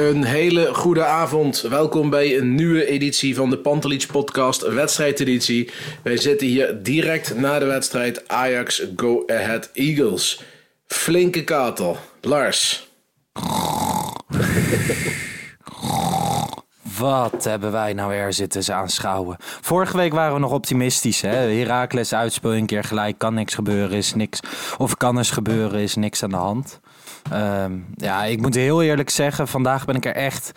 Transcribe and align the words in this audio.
Een 0.00 0.24
hele 0.24 0.74
goede 0.74 1.04
avond. 1.04 1.60
Welkom 1.60 2.10
bij 2.10 2.38
een 2.38 2.54
nieuwe 2.54 2.86
editie 2.86 3.34
van 3.34 3.50
de 3.50 3.58
Pantelich 3.58 4.06
Podcast, 4.06 4.68
wedstrijdeditie. 4.68 5.70
Wij 6.02 6.16
zitten 6.16 6.46
hier 6.46 6.82
direct 6.82 7.36
na 7.36 7.58
de 7.58 7.64
wedstrijd 7.64 8.28
Ajax 8.28 8.86
Go 8.96 9.22
Ahead 9.26 9.70
Eagles. 9.72 10.42
Flinke 10.86 11.44
kater. 11.44 11.96
Lars. 12.20 12.88
Wat 16.98 17.44
hebben 17.44 17.72
wij 17.72 17.92
nou 17.92 18.10
weer 18.10 18.32
zitten 18.32 18.74
aanschouwen? 18.74 19.36
Vorige 19.40 19.96
week 19.96 20.12
waren 20.12 20.34
we 20.34 20.40
nog 20.40 20.52
optimistisch. 20.52 21.20
Hè? 21.20 21.28
Heracles 21.28 22.14
uitspeel 22.14 22.54
een 22.54 22.66
keer 22.66 22.84
gelijk, 22.84 23.18
kan 23.18 23.34
niks 23.34 23.54
gebeuren, 23.54 23.96
is 23.96 24.14
niks. 24.14 24.40
Of 24.78 24.96
kan 24.96 25.18
eens 25.18 25.30
gebeuren, 25.30 25.80
is 25.80 25.94
niks 25.94 26.22
aan 26.22 26.30
de 26.30 26.36
hand. 26.36 26.80
Ehm, 27.32 27.72
ja, 27.94 28.24
ik 28.24 28.40
moet 28.40 28.54
heel 28.54 28.82
eerlijk 28.82 29.10
zeggen, 29.10 29.48
vandaag 29.48 29.84
ben 29.84 29.94
ik 29.94 30.04
er 30.04 30.14
echt, 30.14 30.52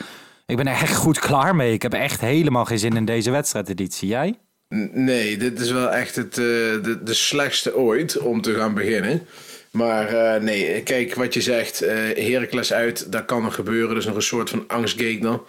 ik 0.45 0.57
ben 0.57 0.67
er 0.67 0.73
echt 0.81 0.95
goed 0.95 1.19
klaar 1.19 1.55
mee. 1.55 1.73
Ik 1.73 1.81
heb 1.81 1.93
echt 1.93 2.21
helemaal 2.21 2.65
geen 2.65 2.79
zin 2.79 2.95
in 2.95 3.05
deze 3.05 3.31
wedstrijdeditie. 3.31 4.07
Jij? 4.07 4.37
Nee, 4.91 5.37
dit 5.37 5.59
is 5.59 5.71
wel 5.71 5.89
echt 5.91 6.15
het, 6.15 6.37
eh, 6.37 6.43
de, 6.83 6.99
de 7.03 7.13
slechtste 7.13 7.75
ooit 7.77 8.17
om 8.17 8.41
te 8.41 8.53
gaan 8.53 8.73
beginnen. 8.73 9.27
Maar 9.71 10.07
eh, 10.07 10.41
nee, 10.41 10.81
kijk 10.83 11.15
wat 11.15 11.33
je 11.33 11.41
zegt. 11.41 11.81
eh 11.81 12.29
Heracles 12.31 12.73
uit, 12.73 13.11
dat 13.11 13.25
kan 13.25 13.41
nog 13.43 13.55
gebeuren. 13.55 13.95
Dus 13.95 14.05
nog 14.05 14.15
een 14.15 14.21
soort 14.21 14.49
van 14.49 14.63
angstgegner. 14.67 15.39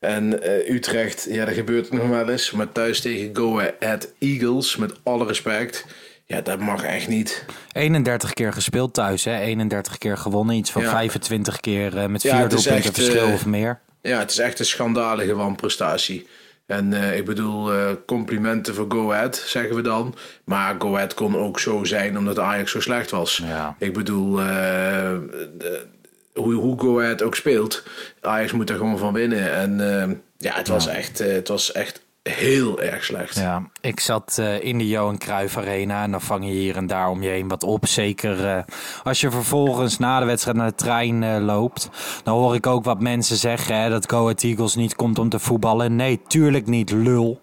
En 0.00 0.40
Utrecht, 0.74 1.26
ja, 1.30 1.44
dat 1.44 1.54
gebeurt 1.54 1.92
nog 1.92 2.08
wel 2.08 2.28
eens. 2.28 2.50
Maar 2.50 2.72
thuis 2.72 3.00
tegen 3.00 3.36
Go 3.36 3.60
Ahead 3.80 4.12
Eagles, 4.18 4.76
met 4.76 4.92
alle 5.02 5.26
respect. 5.26 5.84
Ja, 6.26 6.40
dat 6.40 6.58
mag 6.58 6.82
echt 6.82 7.08
niet. 7.08 7.44
31 7.72 8.32
keer 8.32 8.52
gespeeld 8.52 8.94
thuis, 8.94 9.24
hè? 9.24 9.38
31 9.38 9.98
keer 9.98 10.16
gewonnen. 10.16 10.56
Iets 10.56 10.70
van 10.70 10.82
Ja. 10.82 10.90
25 10.90 11.60
keer 11.60 11.96
eh, 11.98 12.06
met 12.06 12.22
Ja, 12.22 12.36
vier 12.36 12.52
is 12.52 12.62
doelpunten 12.64 12.94
verschil 12.94 13.26
eh, 13.26 13.32
of 13.32 13.46
meer. 13.46 13.80
Ja, 14.02 14.18
het 14.18 14.30
is 14.30 14.38
echt 14.38 14.58
een 14.58 14.64
schandalige 14.64 15.34
wanprestatie. 15.34 16.26
En 16.66 16.92
eh, 16.92 17.16
ik 17.16 17.24
bedoel, 17.24 17.70
complimenten 18.06 18.74
voor 18.74 18.86
Go 18.88 19.12
Ahead, 19.12 19.42
zeggen 19.46 19.74
we 19.76 19.82
dan. 19.82 20.14
Maar 20.44 20.74
Go 20.78 20.94
Ahead 20.94 21.14
kon 21.14 21.36
ook 21.36 21.60
zo 21.60 21.84
zijn 21.84 22.18
omdat 22.18 22.38
Ajax 22.38 22.70
zo 22.70 22.80
slecht 22.80 23.10
was. 23.10 23.42
Ja. 23.46 23.76
Ik 23.78 23.92
bedoel, 23.92 24.36
de- 24.36 25.86
hoe, 26.34 26.54
hoe 26.54 26.80
Go 26.80 27.00
Ahead 27.00 27.22
ook 27.22 27.34
speelt, 27.34 27.82
Ajax 28.20 28.52
moet 28.52 28.70
er 28.70 28.76
gewoon 28.76 28.98
van 28.98 29.12
winnen. 29.12 29.52
En 29.52 30.22
ja, 30.38 30.54
het 30.54 30.68
was, 30.68 30.86
echt, 30.86 31.18
het 31.18 31.48
was 31.48 31.72
echt 31.72 32.01
heel 32.22 32.80
erg 32.80 33.04
slecht. 33.04 33.34
Ja, 33.34 33.70
ik 33.80 34.00
zat 34.00 34.36
eh, 34.38 34.64
in 34.64 34.78
de 34.78 34.88
Johan 34.88 35.18
Cruijff 35.18 35.56
Arena 35.56 36.02
en 36.02 36.10
dan 36.10 36.20
vang 36.20 36.44
je 36.44 36.50
hier 36.50 36.76
en 36.76 36.86
daar 36.86 37.08
om 37.08 37.22
je 37.22 37.28
heen 37.28 37.48
wat 37.48 37.62
op. 37.62 37.86
Zeker 37.86 38.46
eh, 38.48 38.62
als 39.02 39.20
je 39.20 39.30
vervolgens 39.30 39.98
na 39.98 40.20
de 40.20 40.26
wedstrijd 40.26 40.56
naar 40.56 40.68
de 40.68 40.74
trein 40.74 41.22
eh, 41.22 41.36
loopt. 41.40 41.88
Dan 42.22 42.34
hoor 42.38 42.54
ik 42.54 42.66
ook 42.66 42.84
wat 42.84 43.00
mensen 43.00 43.36
zeggen 43.36 43.76
hè, 43.80 43.90
dat 43.90 44.10
Go 44.10 44.22
Ahead 44.22 44.42
Eagles 44.42 44.74
niet 44.74 44.94
komt 44.96 45.18
om 45.18 45.28
te 45.28 45.38
voetballen. 45.38 45.96
Nee, 45.96 46.20
tuurlijk 46.26 46.66
niet, 46.66 46.90
lul. 46.90 47.40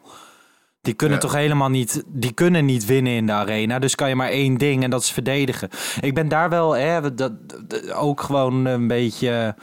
Die 0.82 0.94
kunnen 0.94 1.18
Ja. 1.18 1.24
toch 1.24 1.34
helemaal 1.34 1.70
niet, 1.70 2.04
die 2.08 2.32
kunnen 2.34 2.66
niet 2.66 2.86
winnen 2.86 3.14
in 3.14 3.26
de 3.26 3.32
arena. 3.32 3.80
Dus 3.80 3.96
kan 3.96 4.10
je 4.10 4.16
maar 4.16 4.30
één 4.30 4.58
ding 4.58 4.84
en 4.84 4.90
dat 4.90 5.02
is 5.02 5.12
verdedigen. 5.12 5.70
Ik 6.02 6.14
ben 6.14 6.28
daar 6.28 6.50
wel 6.50 6.72
hè, 6.76 7.02
dat, 7.02 7.18
dat- 7.18 7.92
ook 7.94 8.22
gewoon 8.22 8.66
een 8.66 8.88
beetje... 8.88 9.56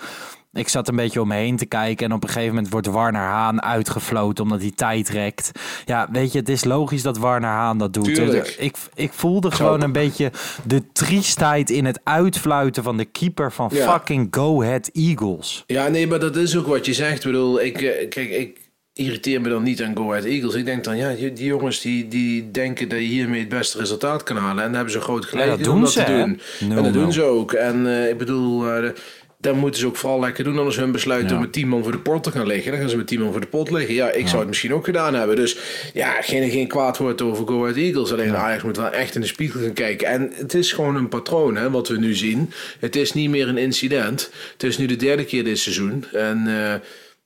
Ik 0.57 0.69
zat 0.69 0.89
een 0.89 0.97
beetje 0.97 1.21
om 1.21 1.29
me 1.29 1.35
heen 1.35 1.57
te 1.57 1.67
kijken 1.67 2.07
en 2.07 2.13
op 2.13 2.23
een 2.23 2.29
gegeven 2.29 2.55
moment 2.55 2.73
wordt 2.73 2.87
Warner 2.87 3.21
Haan 3.21 3.63
uitgefloten 3.63 4.45
omdat 4.45 4.61
hij 4.61 4.73
tijd 4.75 5.09
rekt. 5.09 5.51
Ja, 5.85 6.09
weet 6.13 6.33
je, 6.33 6.39
het 6.39 6.49
is 6.49 6.65
logisch 6.65 7.03
dat 7.03 7.19
Warner 7.19 7.51
Haan 7.51 7.79
dat 7.79 7.95
doet. 7.95 8.05
Tuurlijk. 8.05 8.55
Ik, 8.59 8.77
ik 8.95 9.13
voelde 9.13 9.51
gewoon 9.51 9.83
een 9.83 9.93
beetje 9.93 10.31
de 10.65 10.83
triestheid 10.93 11.71
in 11.71 11.85
het 11.85 12.01
uitfluiten 12.05 12.83
van 12.83 12.97
de 12.97 13.05
keeper 13.05 13.53
van 13.53 13.71
Ja. 13.73 13.93
fucking 13.93 14.29
Go 14.31 14.63
Ahead 14.63 14.91
Eagles. 14.93 15.65
Ja, 15.67 15.89
nee, 15.89 16.07
maar 16.07 16.21
dat 16.21 16.37
is 16.37 16.57
ook 16.57 16.67
wat 16.67 16.87
je 16.87 16.95
zegt. 16.95 17.17
Ik 17.17 17.23
bedoel, 17.23 17.63
ik, 17.63 17.83
eh, 17.83 18.09
kijk, 18.09 18.31
ik 18.31 18.59
irriteer 18.93 19.41
me 19.41 19.49
dan 19.49 19.63
niet 19.63 19.83
aan 19.83 19.97
Go 19.97 20.11
Ahead 20.11 20.25
Eagles. 20.25 20.55
Ik 20.55 20.65
denk 20.65 20.85
dan, 20.85 20.97
ja, 20.97 21.09
die 21.15 21.45
jongens 21.45 21.81
die, 21.81 22.09
die 22.09 22.51
denken 22.51 22.89
dat 22.89 22.99
je 22.99 23.05
hiermee 23.05 23.41
het 23.41 23.49
beste 23.49 23.79
resultaat 23.79 24.23
kan 24.23 24.37
halen. 24.37 24.57
En 24.59 24.65
dan 24.65 24.75
hebben 24.75 24.93
ze 24.93 25.01
groot 25.01 25.25
gelijk 25.25 25.49
dat 25.49 25.65
doen 25.65 25.75
om 25.75 25.81
dat 25.81 25.93
ze, 25.93 26.05
te 26.05 26.13
doen. 26.13 26.41
En 26.77 26.83
dat 26.83 26.93
doen 26.93 27.13
ze 27.13 27.23
ook. 27.23 27.53
En 27.53 27.87
eh, 27.87 28.09
ik 28.11 28.19
bedoel, 28.19 28.71
eh, 28.71 28.91
dat 29.39 29.55
moeten 29.55 29.81
ze 29.81 29.87
ook 29.87 29.97
vooral 29.97 30.21
lekker 30.21 30.45
doen. 30.45 30.59
Anders 30.59 30.77
hun 30.77 30.93
besluit 30.93 31.29
Ja. 31.31 31.35
om 31.35 31.41
met 31.41 31.53
10 31.53 31.69
man 31.69 31.83
voor 31.83 31.93
de 31.93 31.99
pot 31.99 32.23
te 32.23 32.31
gaan 32.31 32.47
liggen. 32.47 32.71
Dan 32.71 32.81
gaan 32.81 32.89
ze 32.91 32.97
met 32.97 33.07
10 33.07 33.21
man 33.21 33.33
voor 33.33 33.41
de 33.41 33.47
pot 33.47 33.71
liggen. 33.71 33.95
Ja, 33.95 34.11
ik 34.11 34.27
zou 34.27 34.39
het 34.39 34.49
misschien 34.49 34.75
ook 34.75 34.85
gedaan 34.85 35.15
hebben. 35.15 35.37
Dus 35.37 35.57
ja, 35.95 36.23
geen, 36.23 36.51
geen 36.51 36.69
kwaad 36.69 36.99
woord 36.99 37.23
over 37.23 37.47
Go 37.47 37.63
Ahead 37.63 37.77
Eagles. 37.77 38.13
Alleen 38.13 38.37
Ajax 38.37 38.63
moet 38.63 38.77
wel 38.77 38.91
echt 38.91 39.15
in 39.15 39.21
de 39.21 39.27
spiegel 39.27 39.61
gaan 39.61 39.73
kijken. 39.73 40.07
En 40.09 40.31
het 40.35 40.55
is 40.55 40.73
gewoon 40.73 40.97
een 40.97 41.09
patroon, 41.09 41.57
hè, 41.57 41.71
wat 41.71 41.89
we 41.89 41.99
nu 41.99 42.15
zien. 42.15 42.51
Het 42.81 42.97
is 42.97 43.13
niet 43.13 43.31
meer 43.31 43.49
een 43.49 43.59
incident. 43.59 44.31
Het 44.53 44.63
is 44.63 44.79
nu 44.79 44.87
de 44.87 44.97
derde 44.97 45.25
keer 45.25 45.45
dit 45.45 45.59
seizoen. 45.59 46.05
En... 46.13 46.45
eh, 46.47 46.75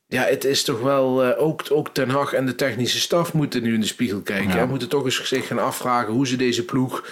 ja, 0.07 0.23
het 0.25 0.45
is 0.45 0.63
toch 0.65 0.81
wel, 0.81 1.23
eh, 1.25 1.43
ook, 1.43 1.63
ook 1.69 1.89
Ten 1.95 2.09
Hag 2.09 2.33
en 2.33 2.47
de 2.47 2.55
technische 2.55 3.01
staf 3.01 3.33
moeten 3.33 3.63
nu 3.63 3.75
in 3.75 3.81
de 3.81 3.87
spiegel 3.87 4.21
kijken. 4.21 4.59
En 4.59 4.69
moeten 4.69 4.89
toch 4.89 5.05
eens 5.05 5.25
zich 5.29 5.47
gaan 5.47 5.59
afvragen 5.59 6.13
hoe 6.13 6.27
ze 6.27 6.37
deze 6.37 6.65
ploeg 6.65 7.05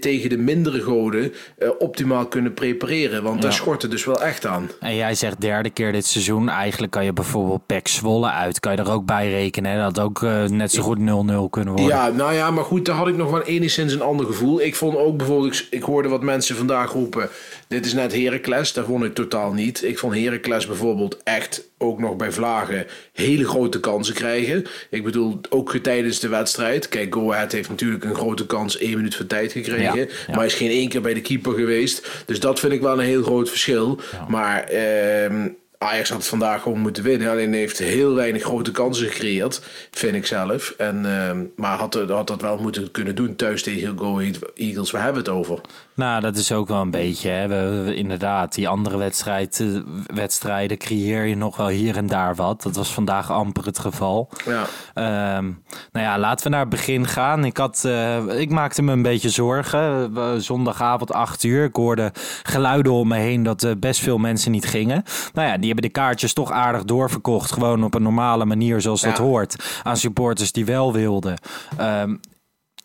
tegen 0.00 0.28
de 0.28 0.38
mindere 0.38 0.80
goden 0.80 1.32
eh, 1.58 1.68
optimaal 1.78 2.26
kunnen 2.26 2.54
prepareren. 2.54 3.22
Want 3.22 3.42
daar 3.42 3.52
schort 3.52 3.82
het 3.82 3.90
dus 3.90 4.04
wel 4.04 4.22
echt 4.22 4.46
aan. 4.46 4.70
En 4.80 4.96
jij 4.96 5.14
zegt 5.14 5.40
derde 5.40 5.70
keer 5.70 5.92
dit 5.92 6.06
seizoen. 6.06 6.48
Eigenlijk 6.48 6.92
kan 6.92 7.04
je 7.04 7.12
bijvoorbeeld 7.12 7.66
Pek 7.66 7.88
Zwolle 7.88 8.30
uit. 8.30 8.60
Kan 8.60 8.72
je 8.72 8.78
er 8.78 8.90
ook 8.90 9.04
bij 9.04 9.30
rekenen. 9.30 9.70
Hè? 9.70 9.80
Dat 9.80 10.00
ook 10.00 10.22
eh, 10.22 10.44
net 10.44 10.72
zo 10.72 10.82
goed 10.82 10.98
0-0 10.98 11.02
kunnen 11.50 11.74
worden. 11.74 11.86
Ja, 11.86 12.08
nou 12.08 12.34
ja, 12.34 12.50
maar 12.50 12.64
goed, 12.64 12.84
daar 12.84 12.96
had 12.96 13.08
ik 13.08 13.16
nog 13.16 13.30
wel 13.30 13.42
enigszins 13.42 13.92
een 13.92 14.02
ander 14.02 14.26
gevoel. 14.26 14.60
Ik 14.60 14.74
vond 14.74 14.96
ook 14.96 15.16
bijvoorbeeld, 15.16 15.66
ik, 15.70 15.82
hoorde 15.82 16.08
wat 16.08 16.22
mensen 16.22 16.56
vandaag 16.56 16.92
roepen, 16.92 17.28
dit 17.68 17.86
is 17.86 17.94
net 17.94 18.12
Heracles. 18.12 18.72
Dat 18.72 18.86
vond 18.86 19.04
ik 19.04 19.14
totaal 19.14 19.52
niet. 19.52 19.82
Ik 19.84 19.98
vond 19.98 20.14
Heracles 20.14 20.66
bijvoorbeeld 20.66 21.20
echt 21.24 21.64
ook 21.78 21.98
nog 21.98 22.16
bij 22.16 22.32
Vlagen 22.32 22.86
hele 23.12 23.44
grote 23.44 23.80
kansen 23.80 24.14
krijgen. 24.14 24.64
Ik 24.90 25.04
bedoel, 25.04 25.40
ook 25.50 25.76
tijdens 25.76 26.20
de 26.20 26.28
wedstrijd. 26.28 26.88
Kijk, 26.88 27.14
Go 27.14 27.32
Ahead 27.32 27.52
heeft 27.52 27.68
natuurlijk 27.68 28.04
een 28.04 28.14
grote 28.14 28.46
kans 28.46 28.78
één 28.78 28.96
minuut 28.96 29.14
van 29.16 29.26
tijd 29.26 29.52
gekregen. 29.52 29.98
Ja, 29.98 30.06
ja. 30.26 30.34
Maar 30.34 30.44
is 30.44 30.54
geen 30.54 30.70
één 30.70 30.88
keer 30.88 31.00
bij 31.00 31.14
de 31.14 31.20
keeper 31.20 31.52
geweest. 31.52 32.08
Dus 32.26 32.40
dat 32.40 32.60
vind 32.60 32.72
ik 32.72 32.80
wel 32.80 32.92
een 32.92 33.06
heel 33.06 33.22
groot 33.22 33.48
verschil. 33.48 34.00
Maar 34.28 34.64
ehm, 34.64 35.48
Ajax 35.78 36.10
had 36.10 36.26
vandaag 36.26 36.62
gewoon 36.62 36.78
moeten 36.80 37.02
winnen. 37.02 37.30
Alleen 37.30 37.52
heeft 37.52 37.78
heel 37.78 38.14
weinig 38.14 38.42
grote 38.42 38.70
kansen 38.70 39.06
gecreëerd, 39.08 39.62
vind 39.90 40.14
ik 40.14 40.26
zelf. 40.26 40.74
En, 40.78 41.06
ehm, 41.20 41.44
maar 41.56 41.78
had, 41.78 41.94
had 42.08 42.26
dat 42.26 42.40
wel 42.40 42.58
moeten 42.58 42.90
kunnen 42.90 43.14
doen 43.14 43.36
thuis 43.36 43.62
tegen 43.62 43.98
Go 43.98 44.20
Eagles. 44.54 44.90
Waar 44.90 45.02
hebben 45.02 45.24
we 45.24 45.30
het 45.30 45.38
over? 45.38 45.60
Nou, 45.94 46.20
dat 46.20 46.36
is 46.36 46.52
ook 46.52 46.68
wel 46.68 46.80
een 46.80 46.90
beetje. 46.90 47.28
Hè. 47.28 47.48
We, 47.48 47.82
we- 47.84 47.94
inderdaad, 47.94 48.54
die 48.54 48.68
andere 48.68 48.96
wedstrijd, 48.96 49.60
eh, 49.60 49.66
wedstrijden 50.14 50.78
creëer 50.78 51.24
je 51.24 51.36
nog 51.36 51.56
wel 51.56 51.68
hier 51.68 51.96
en 51.96 52.06
daar 52.06 52.34
wat. 52.34 52.62
Dat 52.62 52.76
was 52.76 52.92
vandaag 52.92 53.30
amper 53.30 53.64
het 53.64 53.78
geval. 53.78 54.28
Ja. 54.44 54.64
Ehm, 54.94 55.44
nou 55.92 56.06
ja, 56.06 56.18
laten 56.18 56.44
we 56.44 56.50
naar 56.50 56.60
het 56.60 56.68
begin 56.68 57.06
gaan. 57.06 57.44
Ik, 57.44 57.56
had, 57.56 57.82
eh, 57.84 58.40
ik 58.40 58.50
maakte 58.50 58.82
me 58.82 58.92
een 58.92 59.02
beetje 59.02 59.28
zorgen. 59.30 60.12
Zondagavond 60.42 61.12
8 61.12 61.42
uur. 61.44 61.64
Ik 61.64 61.76
hoorde 61.76 62.12
geluiden 62.42 62.92
om 62.92 63.08
me 63.08 63.16
heen 63.18 63.42
dat 63.42 63.62
eh, 63.62 63.70
best 63.78 64.00
veel 64.00 64.18
mensen 64.18 64.50
niet 64.50 64.66
gingen. 64.66 65.02
Nou 65.34 65.48
ja, 65.48 65.56
die 65.58 65.65
hebben 65.66 65.84
de 65.84 65.88
kaartjes 66.00 66.32
toch 66.32 66.50
aardig 66.50 66.84
doorverkocht. 66.84 67.52
Gewoon 67.52 67.84
op 67.84 67.94
een 67.94 68.02
normale 68.02 68.44
manier 68.44 68.80
zoals 68.80 69.00
dat 69.00 69.16
Ja. 69.16 69.22
hoort. 69.22 69.80
Aan 69.82 69.96
supporters 69.96 70.52
die 70.52 70.64
wel 70.64 70.92
wilden. 70.92 71.38
Ehm, 71.76 72.14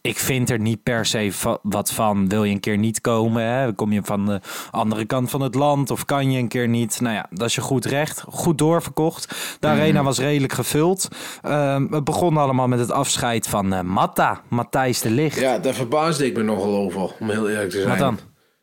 ik 0.01 0.17
vind 0.19 0.49
er 0.49 0.59
niet 0.59 0.83
per 0.83 1.05
se 1.05 1.31
va- 1.31 1.57
wat 1.61 1.91
van. 1.91 2.29
Wil 2.29 2.43
je 2.43 2.53
een 2.53 2.59
keer 2.59 2.77
niet 2.77 3.01
komen? 3.01 3.43
Hè? 3.43 3.73
Kom 3.73 3.91
je 3.91 4.01
van 4.03 4.25
de 4.25 4.39
andere 4.71 5.05
kant 5.05 5.29
van 5.29 5.41
het 5.41 5.55
land 5.55 5.91
of 5.91 6.05
kan 6.05 6.31
je 6.31 6.39
een 6.39 6.47
keer 6.47 6.67
niet? 6.67 7.01
Nou 7.01 7.15
ja, 7.15 7.25
dat 7.29 7.47
is 7.47 7.55
je 7.55 7.61
goed 7.61 7.85
recht. 7.85 8.23
Goed 8.29 8.57
doorverkocht. 8.57 9.35
De 9.59 9.67
arena 9.67 10.03
was 10.03 10.19
redelijk 10.19 10.53
gevuld. 10.53 11.07
Ehm, 11.41 11.87
het 11.93 12.03
begon 12.03 12.37
allemaal 12.37 12.67
met 12.67 12.79
het 12.79 12.91
afscheid 12.91 13.47
van 13.47 13.73
eh, 13.73 13.81
Matta, 13.81 14.41
Matthijs 14.49 15.01
de 15.01 15.09
Ligt. 15.09 15.39
Ja, 15.39 15.57
daar 15.57 15.73
verbaasde 15.73 16.25
ik 16.25 16.35
me 16.37 16.43
nogal 16.43 16.75
over, 16.75 17.01
om 17.19 17.29
heel 17.29 17.49
eerlijk 17.49 17.69
te 17.69 17.77
zijn. 17.77 17.89
Wat 17.89 17.97
dan? 17.97 18.19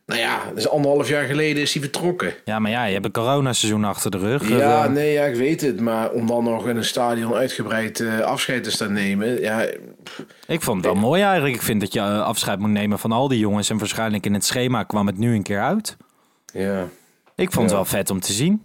Nou 0.08 0.20
ja, 0.20 0.52
dus 0.54 0.68
anderhalf 0.68 1.08
jaar 1.08 1.24
geleden 1.24 1.62
is 1.62 1.72
hij 1.72 1.82
vertrokken. 1.82 2.34
Ja, 2.44 2.58
maar 2.58 2.70
ja, 2.70 2.84
je 2.84 2.92
hebt 2.92 3.04
een 3.04 3.12
coronaseizoen 3.12 3.84
achter 3.84 4.10
de 4.10 4.18
rug. 4.18 4.48
Ja, 4.48 4.84
Eh, 4.84 4.90
nee, 4.90 5.12
ja, 5.12 5.24
ik 5.24 5.34
weet 5.36 5.60
het. 5.60 5.80
Maar 5.80 6.10
om 6.10 6.26
dan 6.26 6.44
nog 6.44 6.68
in 6.68 6.76
een 6.76 6.84
stadion 6.84 7.34
uitgebreid 7.34 8.00
eh, 8.00 8.20
afscheid 8.20 8.64
te 8.64 8.70
staan 8.70 8.92
nemen. 8.92 9.40
Ja, 9.40 9.66
Ik 10.46 10.62
vond 10.62 10.76
het 10.76 10.84
wel 10.92 11.02
mooi 11.02 11.22
eigenlijk. 11.22 11.54
Ik 11.54 11.62
vind 11.62 11.80
dat 11.80 11.92
je 11.92 11.98
eh, 12.00 12.22
afscheid 12.22 12.58
moet 12.58 12.70
nemen 12.70 12.98
van 12.98 13.12
al 13.12 13.28
die 13.28 13.38
jongens. 13.38 13.70
En 13.70 13.78
waarschijnlijk 13.78 14.26
in 14.26 14.34
het 14.34 14.44
schema 14.44 14.82
kwam 14.82 15.06
het 15.06 15.18
nu 15.18 15.34
een 15.34 15.42
keer 15.42 15.60
uit. 15.60 15.96
ja. 16.52 16.88
Ik 17.36 17.52
vond 17.52 17.64
het 17.64 17.74
wel 17.74 17.84
vet 17.84 18.10
om 18.10 18.20
te 18.20 18.32
zien. 18.32 18.62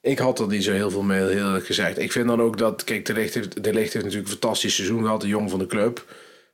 Ik 0.00 0.18
had 0.18 0.38
er 0.38 0.46
niet 0.46 0.64
zo 0.64 0.72
heel 0.72 0.90
veel 0.90 1.02
mee, 1.02 1.18
heel 1.18 1.28
eerlijk 1.28 1.66
gezegd. 1.66 1.98
Ik 1.98 2.12
vind 2.12 2.26
dan 2.26 2.40
ook 2.42 2.58
dat, 2.58 2.84
kijk, 2.84 3.04
De 3.06 3.12
Ligt 3.12 3.34
heeft, 3.34 3.64
de 3.64 3.70
heeft 3.70 3.94
natuurlijk 3.94 4.24
een 4.24 4.30
fantastisch 4.38 4.74
seizoen 4.74 5.02
gehad, 5.02 5.20
de 5.20 5.28
jong 5.28 5.50
van 5.50 5.58
de 5.58 5.66
club. 5.66 6.04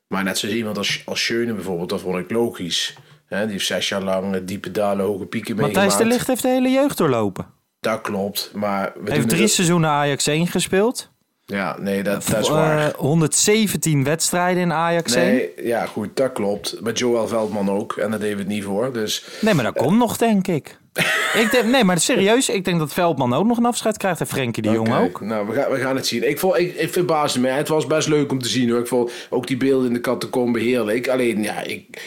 Maar 0.07 0.25
net 0.25 0.39
zoals 0.39 0.55
iemand 0.55 0.79
als, 0.79 1.03
als 1.05 1.25
Schöne 1.25 1.53
bijvoorbeeld, 1.55 1.89
dat 1.89 2.01
vond 2.01 2.19
ik 2.19 2.31
logisch. 2.31 2.95
Hè, 3.27 3.43
die 3.43 3.53
heeft 3.53 3.67
zes 3.67 3.89
jaar 3.89 4.03
lang 4.03 4.35
eh, 4.35 4.41
diepe 4.45 4.71
dalen, 4.71 5.07
hoge 5.07 5.27
pieken 5.27 5.55
Matthijs 5.57 5.77
meegemaakt. 5.77 6.03
de 6.03 6.09
Ligt 6.15 6.27
heeft 6.27 6.43
de 6.43 6.49
hele 6.49 6.71
jeugd 6.71 6.97
doorlopen. 6.99 7.47
Dat 7.81 8.01
klopt, 8.01 8.51
maar... 8.55 8.93
We 9.05 9.13
heeft 9.13 9.29
drie 9.29 9.47
seizoenen 9.47 9.91
Ajax 9.91 10.27
1 10.27 10.47
gespeeld. 10.47 11.11
Ja, 11.45 11.77
nee, 11.81 12.03
dat, 12.03 12.27
dat 12.27 12.41
is 12.41 12.49
Eh, 12.49 12.55
waar. 12.55 12.93
117 12.97 14.05
wedstrijden 14.05 14.63
in 14.63 14.73
Ajax 14.73 15.15
1. 15.15 15.27
Nee, 15.27 15.51
ja, 15.63 15.87
goed, 15.87 16.17
dat 16.17 16.33
klopt. 16.33 16.81
Met 16.81 16.99
Joel 16.99 17.29
Veldman 17.29 17.71
ook. 17.71 17.97
En 17.97 18.11
deden 18.11 18.31
we 18.31 18.37
het 18.37 18.47
niet 18.47 18.65
voor. 18.65 18.93
Dus 18.93 19.25
Nee, 19.41 19.55
maar 19.55 19.65
dat 19.65 19.77
komt 19.77 19.99
nog, 19.99 20.17
denk 20.17 20.47
ik. 20.47 20.79
ik 21.43 21.49
denk, 21.51 21.65
nee, 21.65 21.85
maar 21.85 22.01
serieus, 22.01 22.49
ik 22.49 22.65
denk 22.65 22.79
dat 22.79 22.93
Veldman 22.93 23.35
ook 23.35 23.47
nog 23.47 23.59
een 23.59 23.65
afscheid 23.67 23.97
krijgt 23.97 24.21
en 24.21 24.27
Frenkie 24.27 24.63
de 24.63 24.71
Jong 24.71 24.95
ook. 24.95 25.21
Nou, 25.21 25.47
we 25.47 25.55
gaan, 25.55 25.71
we 25.71 25.79
gaan 25.79 25.97
het 25.97 26.07
zien. 26.07 26.29
Ik, 26.29 26.39
vond, 26.39 26.57
ik, 26.59 26.75
ik 26.75 26.93
verbaasde 26.93 27.41
me. 27.41 27.49
Het 27.49 27.69
was 27.69 27.87
best 27.87 28.09
leuk 28.09 28.33
om 28.33 28.43
te 28.43 28.49
zien 28.49 28.71
hoor. 28.71 28.81
Ik 28.81 28.87
vond 28.87 29.13
ook 29.31 29.47
die 29.47 29.57
beelden 29.57 29.87
in 29.87 29.93
de 29.93 30.01
catacombe 30.01 30.61
heerlijk. 30.61 31.09
Alleen, 31.09 31.43
ja, 31.43 31.63
ik, 31.63 32.01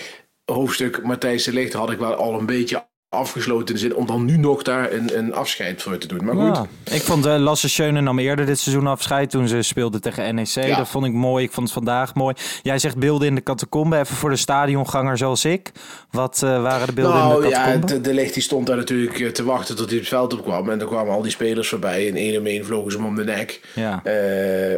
hoofdstuk 0.53 1.03
Matthijs 1.03 1.43
de 1.43 1.53
Ligt 1.53 1.73
had 1.73 1.91
ik 1.91 1.99
wel 1.99 2.15
al 2.15 2.39
een 2.39 2.45
beetje 2.45 2.87
afgesloten 3.09 3.67
in 3.67 3.73
de 3.73 3.79
zin 3.79 3.95
om 3.95 4.05
dan 4.05 4.25
nu 4.25 4.37
nog 4.37 4.63
daar 4.63 4.91
een, 4.91 5.17
een 5.17 5.33
afscheid 5.33 5.81
voor 5.81 5.97
te 5.97 6.07
doen. 6.07 6.25
Maar 6.25 6.35
goed, 6.35 6.55
Ja. 6.55 6.93
Ik 6.95 7.01
vond 7.01 7.25
eh, 7.25 7.35
Lasse 7.37 7.69
Schöne 7.69 8.01
nam 8.01 8.19
eerder 8.19 8.45
dit 8.45 8.59
seizoen 8.59 8.87
afscheid 8.87 9.29
toen 9.29 9.47
ze 9.47 9.61
speelden 9.61 10.01
tegen 10.01 10.35
NEC. 10.35 10.47
Ja. 10.47 10.77
Dat 10.77 10.87
vond 10.87 11.05
ik 11.05 11.13
mooi. 11.13 11.43
Ik 11.45 11.51
vond 11.51 11.65
het 11.65 11.75
vandaag 11.75 12.13
mooi. 12.13 12.35
Jij 12.61 12.79
zegt 12.79 12.97
beelden 12.97 13.27
in 13.27 13.35
de 13.35 13.43
catacombe. 13.43 13.97
Even 13.99 14.15
voor 14.15 14.29
de 14.29 14.35
stadionganger 14.35 15.17
zoals 15.17 15.45
ik. 15.45 15.71
Wat 16.11 16.41
eh, 16.43 16.61
waren 16.61 16.87
de 16.87 16.93
beelden 16.93 17.21
in 17.21 17.27
nou 17.27 17.41
de 17.41 17.47
ja, 17.49 17.63
catacombe? 17.63 17.85
de, 17.87 18.01
de 18.01 18.13
Ligt 18.13 18.33
die 18.33 18.43
stond 18.43 18.67
daar 18.67 18.77
natuurlijk 18.77 19.19
eh, 19.19 19.29
te 19.29 19.43
wachten 19.43 19.75
tot 19.75 19.89
hij 19.89 19.99
het 19.99 20.07
veld 20.07 20.33
opkwam. 20.33 20.69
En 20.69 20.79
dan 20.79 20.87
kwamen 20.87 21.13
al 21.13 21.21
die 21.21 21.31
spelers 21.31 21.69
voorbij. 21.69 22.07
En 22.09 22.15
één 22.15 22.39
om 22.39 22.45
één 22.45 22.65
vlogen 22.65 22.91
ze 22.91 22.97
hem 22.97 23.07
om 23.07 23.15
de 23.15 23.23
nek. 23.23 23.61
Ja. 23.75 24.01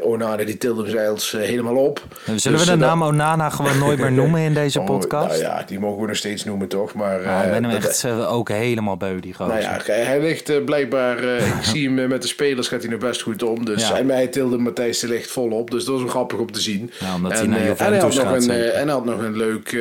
Onana 0.01 0.43
die 0.43 0.57
tilde 0.57 0.81
hem 0.81 0.91
zelfs 0.91 1.31
helemaal 1.31 1.75
op. 1.75 2.05
Zullen 2.35 2.57
Dus, 2.57 2.65
we 2.67 2.71
de 2.71 2.77
naam 2.77 3.03
Onana 3.03 3.49
gewoon 3.49 3.77
nooit 3.79 3.99
meer 3.99 4.11
noemen 4.21 4.41
in 4.41 4.53
deze 4.53 4.79
Oh, 4.79 4.85
podcast? 4.85 5.27
nou 5.27 5.39
ja, 5.41 5.63
die 5.67 5.79
mogen 5.79 6.01
we 6.01 6.07
nog 6.07 6.15
steeds 6.15 6.43
noemen 6.43 6.67
toch. 6.67 6.93
Maar, 6.93 7.21
Ja, 7.21 7.39
ik 7.39 7.45
eh, 7.45 7.51
ben 7.51 7.63
hem 7.63 7.75
echt 7.75 8.05
ook 8.27 8.49
helemaal 8.49 8.97
beu, 8.97 9.19
die 9.19 9.33
gozer. 9.33 9.53
Nou 9.53 9.61
ja, 9.61 9.81
hij 9.93 10.21
ligt 10.21 10.49
eh, 10.49 10.63
blijkbaar. 10.63 11.23
eh, 11.23 11.47
ik 11.57 11.63
zie 11.73 11.87
hem 11.87 11.99
eh, 11.99 12.07
met 12.07 12.21
de 12.21 12.27
spelers 12.27 12.67
gaat 12.67 12.81
hij 12.81 12.91
nog 12.91 12.99
best 12.99 13.21
goed 13.21 13.43
om. 13.43 13.65
Dus 13.65 13.87
Ja. 13.87 13.97
en 13.97 14.05
mij 14.05 14.27
tilde 14.27 14.57
Matthijs 14.57 14.99
de 14.99 15.07
Ligt 15.07 15.31
volop. 15.31 15.71
Dus 15.71 15.83
dat 15.83 15.93
was 15.93 16.01
wel 16.03 16.11
grappig 16.11 16.39
om 16.39 16.51
te 16.51 16.61
zien. 16.61 16.91
Ja, 16.99 17.15
omdat 17.15 17.31
en, 17.31 17.37
hij 17.37 17.47
naar 17.47 17.59
Juventus 17.67 17.85
en 17.85 17.91
hij 17.93 18.01
had 18.01 18.13
nog 18.13 18.23
gaat, 18.23 18.35
een, 18.35 18.41
zeker. 18.41 18.69
En 18.69 18.83
hij 18.87 18.95
had 18.95 19.05
nog 19.05 19.19
een 19.21 19.37
leuk, 19.37 19.77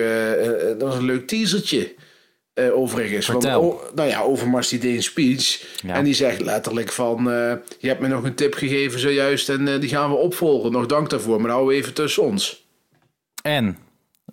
dat 0.78 0.88
was 0.88 0.96
een 0.96 1.04
leuk 1.04 1.26
teasertje. 1.26 1.94
overigens. 2.72 3.26
Vertel. 3.26 3.60
Want, 3.60 3.74
oh, 3.74 3.94
nou 3.94 4.08
ja, 4.08 4.20
Overmars 4.20 4.68
die 4.68 4.78
deed 4.78 4.96
een 4.96 5.02
speech. 5.02 5.64
Ja. 5.82 5.94
En 5.94 6.04
die 6.04 6.14
zegt 6.14 6.40
letterlijk 6.40 6.92
van... 6.92 7.24
je 7.78 7.88
hebt 7.88 8.00
me 8.00 8.08
nog 8.08 8.24
een 8.24 8.34
tip 8.34 8.54
gegeven 8.54 9.00
zojuist 9.00 9.48
en 9.48 9.80
die 9.80 9.88
gaan 9.88 10.10
we 10.10 10.16
opvolgen. 10.16 10.72
Nog 10.72 10.86
dank 10.86 11.10
daarvoor, 11.10 11.40
maar 11.40 11.50
hou 11.50 11.74
even 11.74 11.94
tussen 11.94 12.22
ons. 12.22 12.66
En? 13.42 13.78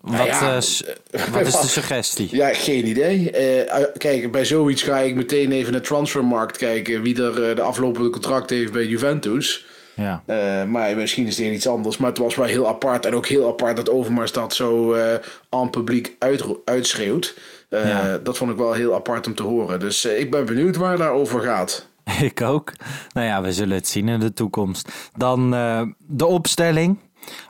Wat, 0.01 0.11
Nou 0.15 0.27
ja, 0.27 0.53
eh, 0.55 0.61
s- 0.61 0.83
wat 1.31 1.47
is 1.47 1.59
de 1.59 1.67
suggestie? 1.79 2.27
Ja, 2.31 2.53
geen 2.53 2.87
idee. 2.87 3.31
Eh, 3.31 3.83
kijk, 3.97 4.31
bij 4.31 4.45
zoiets 4.45 4.81
ga 4.83 4.97
ik 4.97 5.15
meteen 5.15 5.51
even 5.51 5.71
naar 5.71 5.81
de 5.81 5.87
transfermarkt 5.87 6.57
kijken... 6.57 7.01
wie 7.01 7.23
er 7.23 7.49
eh, 7.49 7.55
de 7.55 7.61
aflopende 7.61 8.09
contract 8.09 8.49
heeft 8.49 8.71
bij 8.71 8.85
Juventus... 8.85 9.65
Ja. 9.95 10.23
Eh, 10.25 10.63
maar 10.63 10.95
misschien 10.95 11.27
is 11.27 11.37
het 11.37 11.47
iets 11.53 11.67
anders. 11.67 11.97
Maar 11.97 12.09
het 12.09 12.17
was 12.17 12.35
wel 12.35 12.45
heel 12.45 12.67
apart. 12.67 13.05
En 13.05 13.15
ook 13.15 13.27
heel 13.27 13.47
apart 13.47 13.75
dat 13.75 13.89
Overmars 13.89 14.31
dat 14.31 14.53
zo 14.53 14.93
eh 14.93 15.13
aan 15.49 15.69
publiek 15.69 16.15
uit, 16.19 16.43
uitschreeuwt. 16.65 17.35
Eh, 17.69 17.87
Ja. 17.89 18.17
Dat 18.17 18.37
vond 18.37 18.51
ik 18.51 18.57
wel 18.57 18.73
heel 18.73 18.93
apart 18.95 19.27
om 19.27 19.35
te 19.35 19.43
horen. 19.43 19.79
Dus 19.79 20.05
eh, 20.05 20.19
ik 20.19 20.31
ben 20.31 20.45
benieuwd 20.45 20.75
waar 20.75 20.97
daarover 20.97 21.41
gaat. 21.41 21.87
Ik 22.21 22.41
ook. 22.41 22.71
Nou 23.13 23.27
ja, 23.27 23.41
we 23.41 23.53
zullen 23.53 23.75
het 23.75 23.87
zien 23.87 24.07
in 24.07 24.19
de 24.19 24.33
toekomst. 24.33 24.89
Dan 25.15 25.53
eh, 25.53 25.81
de 26.07 26.25
opstelling. 26.25 26.97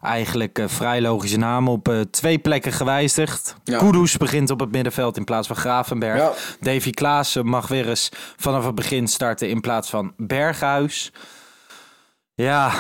Eigenlijk 0.02 0.60
eh, 0.60 0.68
vrij 0.68 1.02
logische 1.02 1.38
naam 1.38 1.68
op 1.68 1.88
eh, 1.88 2.00
twee 2.00 2.40
plekken 2.40 2.72
gewijzigd. 2.72 3.56
Ja. 3.64 3.78
Kudus 3.78 4.18
begint 4.18 4.50
op 4.50 4.60
het 4.60 4.72
middenveld 4.72 5.18
in 5.18 5.24
plaats 5.24 5.48
van 5.48 5.56
Gravenberg. 5.56 6.18
Ja. 6.18 6.34
Davy 6.60 6.92
Klaassen 6.92 7.46
mag 7.46 7.68
weer 7.68 7.90
eens 7.90 8.10
vanaf 8.38 8.66
het 8.66 8.76
begin 8.76 9.08
starten 9.08 9.50
in 9.50 9.62
plaats 9.62 9.90
van 9.90 10.14
Berghuis. 10.18 11.12
Ja, 12.36 12.72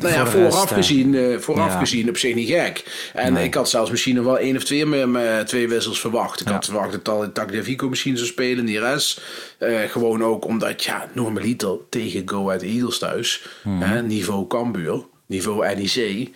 Nou 0.00 0.14
ja, 0.14 0.26
vooraf, 0.26 0.54
rest, 0.54 0.70
eh, 0.70 0.76
gezien, 0.76 1.40
vooraf 1.40 1.72
ja. 1.72 1.78
gezien 1.78 2.08
op 2.08 2.16
zich 2.16 2.34
niet 2.34 2.48
gek. 2.48 3.10
En 3.14 3.36
ik 3.36 3.54
had 3.54 3.68
zelfs 3.68 3.90
misschien 3.90 4.14
nog 4.14 4.24
wel 4.24 4.38
één 4.38 4.56
of 4.56 4.64
twee, 4.64 4.86
met 4.86 5.46
twee 5.46 5.68
wissels 5.68 6.00
verwacht. 6.00 6.40
Ik 6.40 6.48
had 6.48 6.64
verwacht 6.64 6.92
dat 6.92 7.08
al 7.08 7.32
Tagliafico 7.32 7.88
misschien 7.88 8.16
zou 8.16 8.28
spelen, 8.28 8.64
Neres. 8.64 9.20
Eh 9.58 9.80
gewoon 9.88 10.24
ook 10.24 10.44
omdat, 10.44 10.84
ja, 10.84 11.08
normaliter 11.12 11.76
tegen 11.88 12.28
Go 12.28 12.46
Ahead 12.46 12.62
Eagles 12.62 12.98
thuis. 12.98 13.46
Mhm. 13.64 13.80
Hè, 13.80 14.02
niveau 14.02 14.46
Cambuur, 14.46 15.04
niveau 15.30 15.74
NEC. 15.74 16.28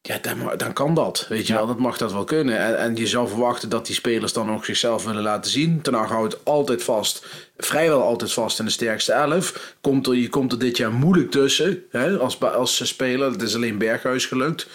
Ja, 0.00 0.18
dan, 0.22 0.38
dan 0.56 0.72
kan 0.72 0.94
dat. 0.94 1.26
Weet 1.28 1.46
je 1.46 1.52
wel, 1.52 1.66
dat 1.66 1.78
mag 1.78 1.96
dat 1.98 2.12
wel 2.12 2.24
kunnen. 2.24 2.58
En, 2.58 2.78
en 2.78 2.96
je 2.96 3.06
zou 3.06 3.28
verwachten 3.28 3.68
dat 3.68 3.86
die 3.86 3.94
spelers 3.94 4.32
dan 4.32 4.50
ook 4.50 4.64
zichzelf 4.64 5.04
willen 5.04 5.22
laten 5.22 5.50
zien. 5.50 5.80
Ten 5.80 5.94
houdt 5.94 6.44
altijd 6.44 6.82
vast, 6.82 7.26
vrijwel 7.56 8.02
altijd 8.02 8.32
vast 8.32 8.58
in 8.58 8.64
de 8.64 8.70
sterkste 8.70 9.12
elf. 9.12 9.74
Komt 9.80 10.06
er, 10.06 10.14
je 10.14 10.28
komt 10.28 10.52
er 10.52 10.58
dit 10.58 10.76
jaar 10.76 10.92
moeilijk 10.92 11.30
tussen 11.30 11.82
hè, 11.90 12.18
als, 12.18 12.40
als 12.40 12.88
speler. 12.88 13.30
Het 13.30 13.42
is 13.42 13.54
alleen 13.54 13.78
Berghuis 13.78 14.26
gelukt. 14.26 14.68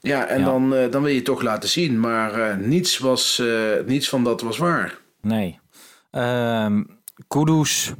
Ja, 0.00 0.26
en 0.26 0.38
Ja. 0.38 0.44
Dan, 0.44 0.74
eh, 0.74 0.90
dan 0.90 1.02
wil 1.02 1.12
je 1.12 1.22
toch 1.22 1.42
laten 1.42 1.68
zien. 1.68 2.00
Maar 2.00 2.32
eh, 2.32 2.56
niets, 2.56 2.98
was, 2.98 3.38
eh, 3.38 3.46
niets 3.86 4.08
van 4.08 4.24
dat 4.24 4.40
was 4.40 4.58
waar. 4.58 4.98
nee. 5.20 5.58
Ehm 6.10 6.82
Kudus, 7.28 7.92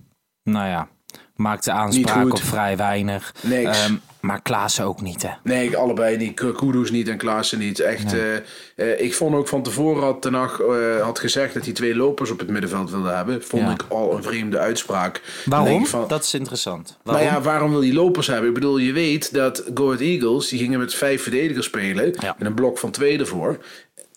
nou 0.43 0.69
ja, 0.69 0.89
maakte 1.35 1.73
aanspraak 1.73 2.33
op 2.33 2.43
vrij 2.43 2.77
weinig. 2.77 3.35
Niks. 3.43 3.85
Ehm, 3.85 3.95
maar 4.27 4.43
Klaassen 4.43 4.85
ook 4.85 5.01
niet, 5.01 5.23
hè? 5.23 5.29
Nee, 5.43 5.67
ik 5.67 5.75
allebei 5.75 6.17
niet. 6.17 6.35
Kudus 6.57 6.91
niet 6.91 7.09
en 7.09 7.17
Klaassen 7.17 7.59
niet. 7.59 7.81
Echt, 7.81 8.13
eh, 8.15 8.35
eh, 8.77 9.01
ik 9.01 9.15
vond 9.15 9.35
ook 9.35 9.49
van 9.49 9.63
tevoren 9.63 10.03
had 10.03 10.23
Ten 10.23 10.35
Hag 10.35 10.61
eh, 10.61 11.03
had 11.03 11.19
gezegd 11.19 11.55
dat 11.55 11.65
hij 11.65 11.73
twee 11.73 11.97
lopers 11.97 12.31
op 12.31 12.39
het 12.39 12.49
middenveld 12.51 12.91
wilde 12.91 13.09
hebben. 13.11 13.43
Vond 13.43 13.63
Ja. 13.63 13.71
ik 13.71 13.85
al 13.89 14.17
een 14.17 14.23
vreemde 14.23 14.59
uitspraak. 14.59 15.21
Waarom? 15.45 15.87
Van, 15.87 16.05
Dat 16.09 16.25
is 16.25 16.35
interessant. 16.35 16.99
nou 17.05 17.19
Waarom? 17.19 17.35
ja, 17.35 17.41
waarom 17.43 17.71
wil 17.71 17.81
hij 17.81 17.93
lopers 17.93 18.27
hebben? 18.27 18.49
Ik 18.49 18.55
bedoel, 18.55 18.79
je 18.79 18.93
weet 18.93 19.35
dat 19.35 19.65
Go 19.75 19.85
Ahead 19.87 20.01
Eagles, 20.01 20.49
die 20.49 20.59
gingen 20.59 20.79
met 20.79 20.95
vijf 20.95 21.23
verdedigers 21.23 21.67
spelen. 21.67 22.15
Ja. 22.19 22.35
Met 22.39 22.49
een 22.49 22.55
blok 22.55 22.79
van 22.79 22.91
twee 22.91 23.19
ervoor. 23.19 23.59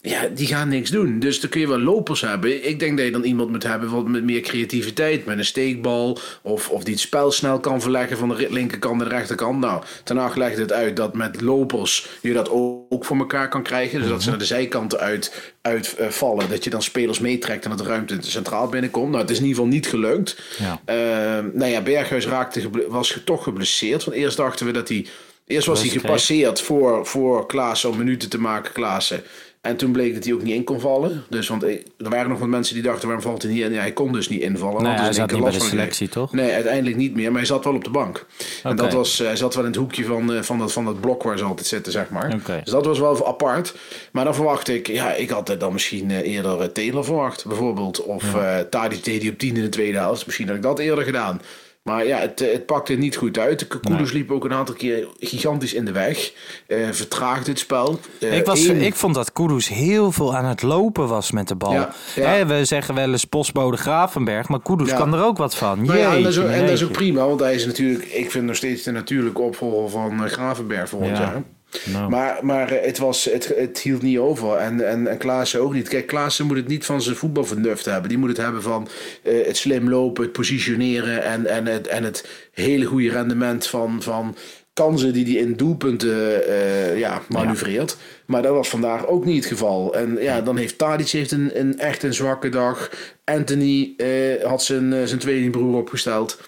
Ja, 0.01 0.27
die 0.27 0.47
gaan 0.47 0.69
niks 0.69 0.89
doen. 0.89 1.19
Dus 1.19 1.39
dan 1.39 1.49
kun 1.49 1.59
je 1.59 1.67
wel 1.67 1.79
lopers 1.79 2.21
hebben. 2.21 2.67
Ik 2.67 2.79
denk 2.79 2.97
dat 2.97 3.05
je 3.05 3.11
dan 3.11 3.23
iemand 3.23 3.49
moet 3.49 3.63
hebben 3.63 3.89
wat 3.89 4.07
met 4.07 4.23
meer 4.23 4.41
creativiteit. 4.41 5.25
Met 5.25 5.37
een 5.37 5.45
steekbal. 5.45 6.19
Of, 6.41 6.69
of 6.69 6.83
die 6.83 6.93
het 6.93 7.01
spel 7.01 7.31
snel 7.31 7.59
kan 7.59 7.81
verleggen 7.81 8.17
van 8.17 8.29
de 8.29 8.47
linkerkant 8.49 8.97
naar 8.97 9.09
de 9.09 9.15
rechterkant. 9.15 9.59
Nou, 9.59 9.83
Hag 10.05 10.35
legt 10.35 10.57
het 10.57 10.71
uit 10.71 10.95
dat 10.95 11.13
met 11.13 11.41
lopers 11.41 12.07
je 12.21 12.33
dat 12.33 12.49
ook 12.49 13.05
voor 13.05 13.17
elkaar 13.17 13.49
kan 13.49 13.63
krijgen. 13.63 13.99
Dus 13.99 14.09
dat 14.09 14.23
ze 14.23 14.29
naar 14.29 14.37
de 14.37 14.45
zijkanten 14.45 14.99
uit, 14.99 15.53
uitvallen. 15.61 16.49
dat 16.49 16.63
je 16.63 16.69
dan 16.69 16.81
spelers 16.81 17.19
meetrekt 17.19 17.63
en 17.63 17.69
dat 17.69 17.79
de 17.79 17.85
ruimte 17.85 18.17
centraal 18.19 18.67
binnenkomt. 18.67 19.09
Nou, 19.09 19.21
het 19.21 19.31
is 19.31 19.37
in 19.37 19.45
ieder 19.45 19.57
geval 19.57 19.73
niet 19.73 19.87
gelukt. 19.87 20.41
Ja. 20.59 20.81
Ehm, 20.85 21.49
nou 21.53 21.71
ja, 21.71 21.81
Berghuis 21.81 22.27
raakte, 22.27 22.69
was 22.87 23.19
toch 23.25 23.43
geblesseerd. 23.43 24.03
Want 24.03 24.17
eerst 24.17 24.37
dachten 24.37 24.65
we 24.65 24.71
dat 24.71 24.87
hij... 24.87 25.05
Eerst 25.45 25.67
was 25.67 25.81
hij 25.81 25.89
gepasseerd 25.89 26.61
voor, 26.61 27.05
voor 27.05 27.45
Klaassen 27.45 27.89
om 27.89 27.97
minuten 27.97 28.29
te 28.29 28.39
maken, 28.39 28.73
Klaassen. 28.73 29.23
En 29.61 29.77
toen 29.77 29.91
bleek 29.91 30.13
dat 30.13 30.23
hij 30.23 30.33
ook 30.33 30.43
niet 30.43 30.55
in 30.55 30.63
kon 30.63 30.79
vallen. 30.79 31.23
Dus, 31.29 31.47
want 31.47 31.63
eh, 31.63 31.73
er 31.97 32.09
waren 32.09 32.29
nog 32.29 32.39
wat 32.39 32.47
mensen 32.47 32.73
die 32.73 32.83
dachten, 32.83 33.07
waarom 33.07 33.23
valt 33.23 33.41
hij 33.41 33.51
niet 33.51 33.61
in? 33.61 33.73
Ja, 33.73 33.79
hij 33.79 33.91
kon 33.91 34.11
dus 34.11 34.29
niet 34.29 34.41
invallen. 34.41 34.83
Nee, 34.83 34.91
dus 34.91 34.99
hij 34.99 35.07
in 35.07 35.13
zat 35.13 35.31
niet 35.31 35.41
bij 35.43 35.51
de 35.51 35.59
selectie, 35.59 36.09
toch? 36.09 36.33
Nee, 36.33 36.51
uiteindelijk 36.51 36.95
niet 36.95 37.15
meer. 37.15 37.29
Maar 37.29 37.37
hij 37.37 37.47
zat 37.47 37.63
wel 37.63 37.73
op 37.73 37.83
de 37.83 37.89
bank. 37.89 38.25
En 38.63 38.75
dat 38.75 38.93
was, 38.93 39.19
eh, 39.19 39.25
hij 39.25 39.35
zat 39.35 39.55
wel 39.55 39.63
in 39.63 39.69
het 39.69 39.79
hoekje 39.79 40.05
van, 40.05 40.33
eh, 40.33 40.41
van, 40.41 40.59
dat, 40.59 40.71
van 40.71 40.85
dat 40.85 41.01
blok 41.01 41.23
waar 41.23 41.37
ze 41.37 41.43
altijd 41.43 41.67
zitten, 41.67 41.91
zeg 41.91 42.09
maar. 42.09 42.39
Dus 42.45 42.71
dat 42.71 42.85
was 42.85 42.99
wel 42.99 43.27
apart. 43.27 43.75
Maar 44.11 44.23
dan 44.23 44.35
verwacht 44.35 44.67
ik, 44.67 44.87
ja, 44.87 45.13
ik 45.13 45.29
had 45.29 45.55
dan 45.59 45.73
misschien 45.73 46.11
eerder 46.11 46.71
Taylor 46.71 47.05
verwacht, 47.05 47.45
bijvoorbeeld. 47.45 48.03
Of 48.03 48.35
eh 48.35 48.57
Tadic 48.59 49.03
deed 49.03 49.21
hij 49.21 49.31
op 49.31 49.37
10 49.37 49.55
in 49.55 49.61
de 49.61 49.69
tweede 49.69 49.97
helft. 49.97 50.25
Misschien 50.25 50.47
had 50.47 50.55
ik 50.55 50.61
dat 50.61 50.79
eerder 50.79 51.03
gedaan. 51.03 51.41
Maar 51.83 52.05
ja, 52.05 52.17
het, 52.17 52.39
het 52.39 52.65
pakte 52.65 52.93
niet 52.93 53.15
goed 53.15 53.37
uit. 53.37 53.59
De 53.59 53.67
Kudus 53.67 54.11
liep 54.11 54.31
ook 54.31 54.45
een 54.45 54.53
aantal 54.53 54.75
keer 54.75 55.07
gigantisch 55.19 55.73
in 55.73 55.85
de 55.85 55.91
weg. 55.91 56.31
Uh, 56.67 56.87
vertraagde 56.91 57.49
het 57.49 57.59
spel. 57.59 57.99
Uh, 58.19 58.37
ik, 58.37 58.45
was, 58.45 58.65
ik 58.65 58.95
vond 58.95 59.15
dat 59.15 59.33
Kudus 59.33 59.67
heel 59.67 60.11
veel 60.11 60.35
aan 60.35 60.45
het 60.45 60.61
lopen 60.61 61.07
was 61.07 61.31
met 61.31 61.47
de 61.47 61.55
bal. 61.55 61.73
Ja, 61.73 61.93
ja. 62.15 62.29
Hè, 62.29 62.45
we 62.45 62.65
zeggen 62.65 62.95
wel 62.95 63.11
eens 63.11 63.25
postbode 63.25 63.77
Gravenberg, 63.77 64.47
maar 64.47 64.61
Kudus 64.61 64.93
kan 64.93 65.13
er 65.13 65.23
ook 65.23 65.37
wat 65.37 65.55
van. 65.55 65.85
Nou 65.85 65.99
ja, 65.99 66.15
en, 66.15 66.23
dat 66.23 66.31
is 66.31 66.39
ook, 66.39 66.47
en 66.47 66.61
dat 66.61 66.69
is 66.69 66.83
ook 66.83 66.91
prima, 66.91 67.25
want 67.25 67.39
hij 67.39 67.55
is 67.55 67.65
natuurlijk, 67.65 68.05
ik 68.05 68.31
vind 68.31 68.45
nog 68.45 68.55
steeds 68.55 68.83
de 68.83 68.91
natuurlijke 68.91 69.41
opvolger 69.41 69.89
van 69.89 70.29
Gravenberg 70.29 70.89
volgens 70.89 71.19
jaar. 71.19 71.43
Nou. 71.85 72.09
Maar, 72.09 72.39
maar 72.41 72.69
het, 72.69 72.97
was, 72.97 73.25
het, 73.25 73.53
het 73.57 73.79
hield 73.79 74.01
niet 74.01 74.17
over. 74.17 74.55
En, 74.55 74.87
en, 74.87 75.07
en 75.07 75.17
Klaassen 75.17 75.61
ook 75.61 75.73
niet. 75.73 75.87
Kijk, 75.87 76.07
Klaassen 76.07 76.45
moet 76.45 76.57
het 76.57 76.67
niet 76.67 76.85
van 76.85 77.01
zijn 77.01 77.15
voetbalvernuft 77.15 77.85
hebben. 77.85 78.09
Die 78.09 78.17
moet 78.17 78.29
het 78.29 78.37
hebben 78.37 78.61
van 78.61 78.87
uh, 79.23 79.45
het 79.45 79.57
slim 79.57 79.89
lopen, 79.89 80.23
het 80.23 80.31
positioneren 80.31 81.23
en, 81.23 81.45
en, 81.45 81.65
het, 81.65 81.87
en 81.87 82.03
het 82.03 82.27
hele 82.51 82.85
goede 82.85 83.09
rendement 83.09 83.67
van, 83.67 84.01
van 84.01 84.35
kansen 84.73 85.13
die 85.13 85.25
hij 85.25 85.43
in 85.43 85.55
doelpunten 85.55 86.49
uh, 86.49 86.99
ja, 86.99 87.21
manoeuvreert. 87.27 87.97
Ja. 87.99 88.05
Maar 88.25 88.41
dat 88.41 88.53
was 88.53 88.69
vandaag 88.69 89.07
ook 89.07 89.25
niet 89.25 89.35
het 89.35 89.45
geval. 89.45 89.95
En 89.95 90.17
ja, 90.21 90.41
dan 90.41 90.57
heeft 90.57 90.77
Tadic 90.77 91.09
heeft 91.09 91.31
een, 91.31 91.59
een 91.59 91.79
echt 91.79 92.03
een 92.03 92.13
zwakke 92.13 92.49
dag. 92.49 92.89
Anthony 93.23 93.93
uh, 93.97 94.43
had 94.43 94.63
zijn, 94.63 95.07
zijn 95.07 95.19
tweelingbroer 95.19 95.77
opgesteld. 95.77 96.39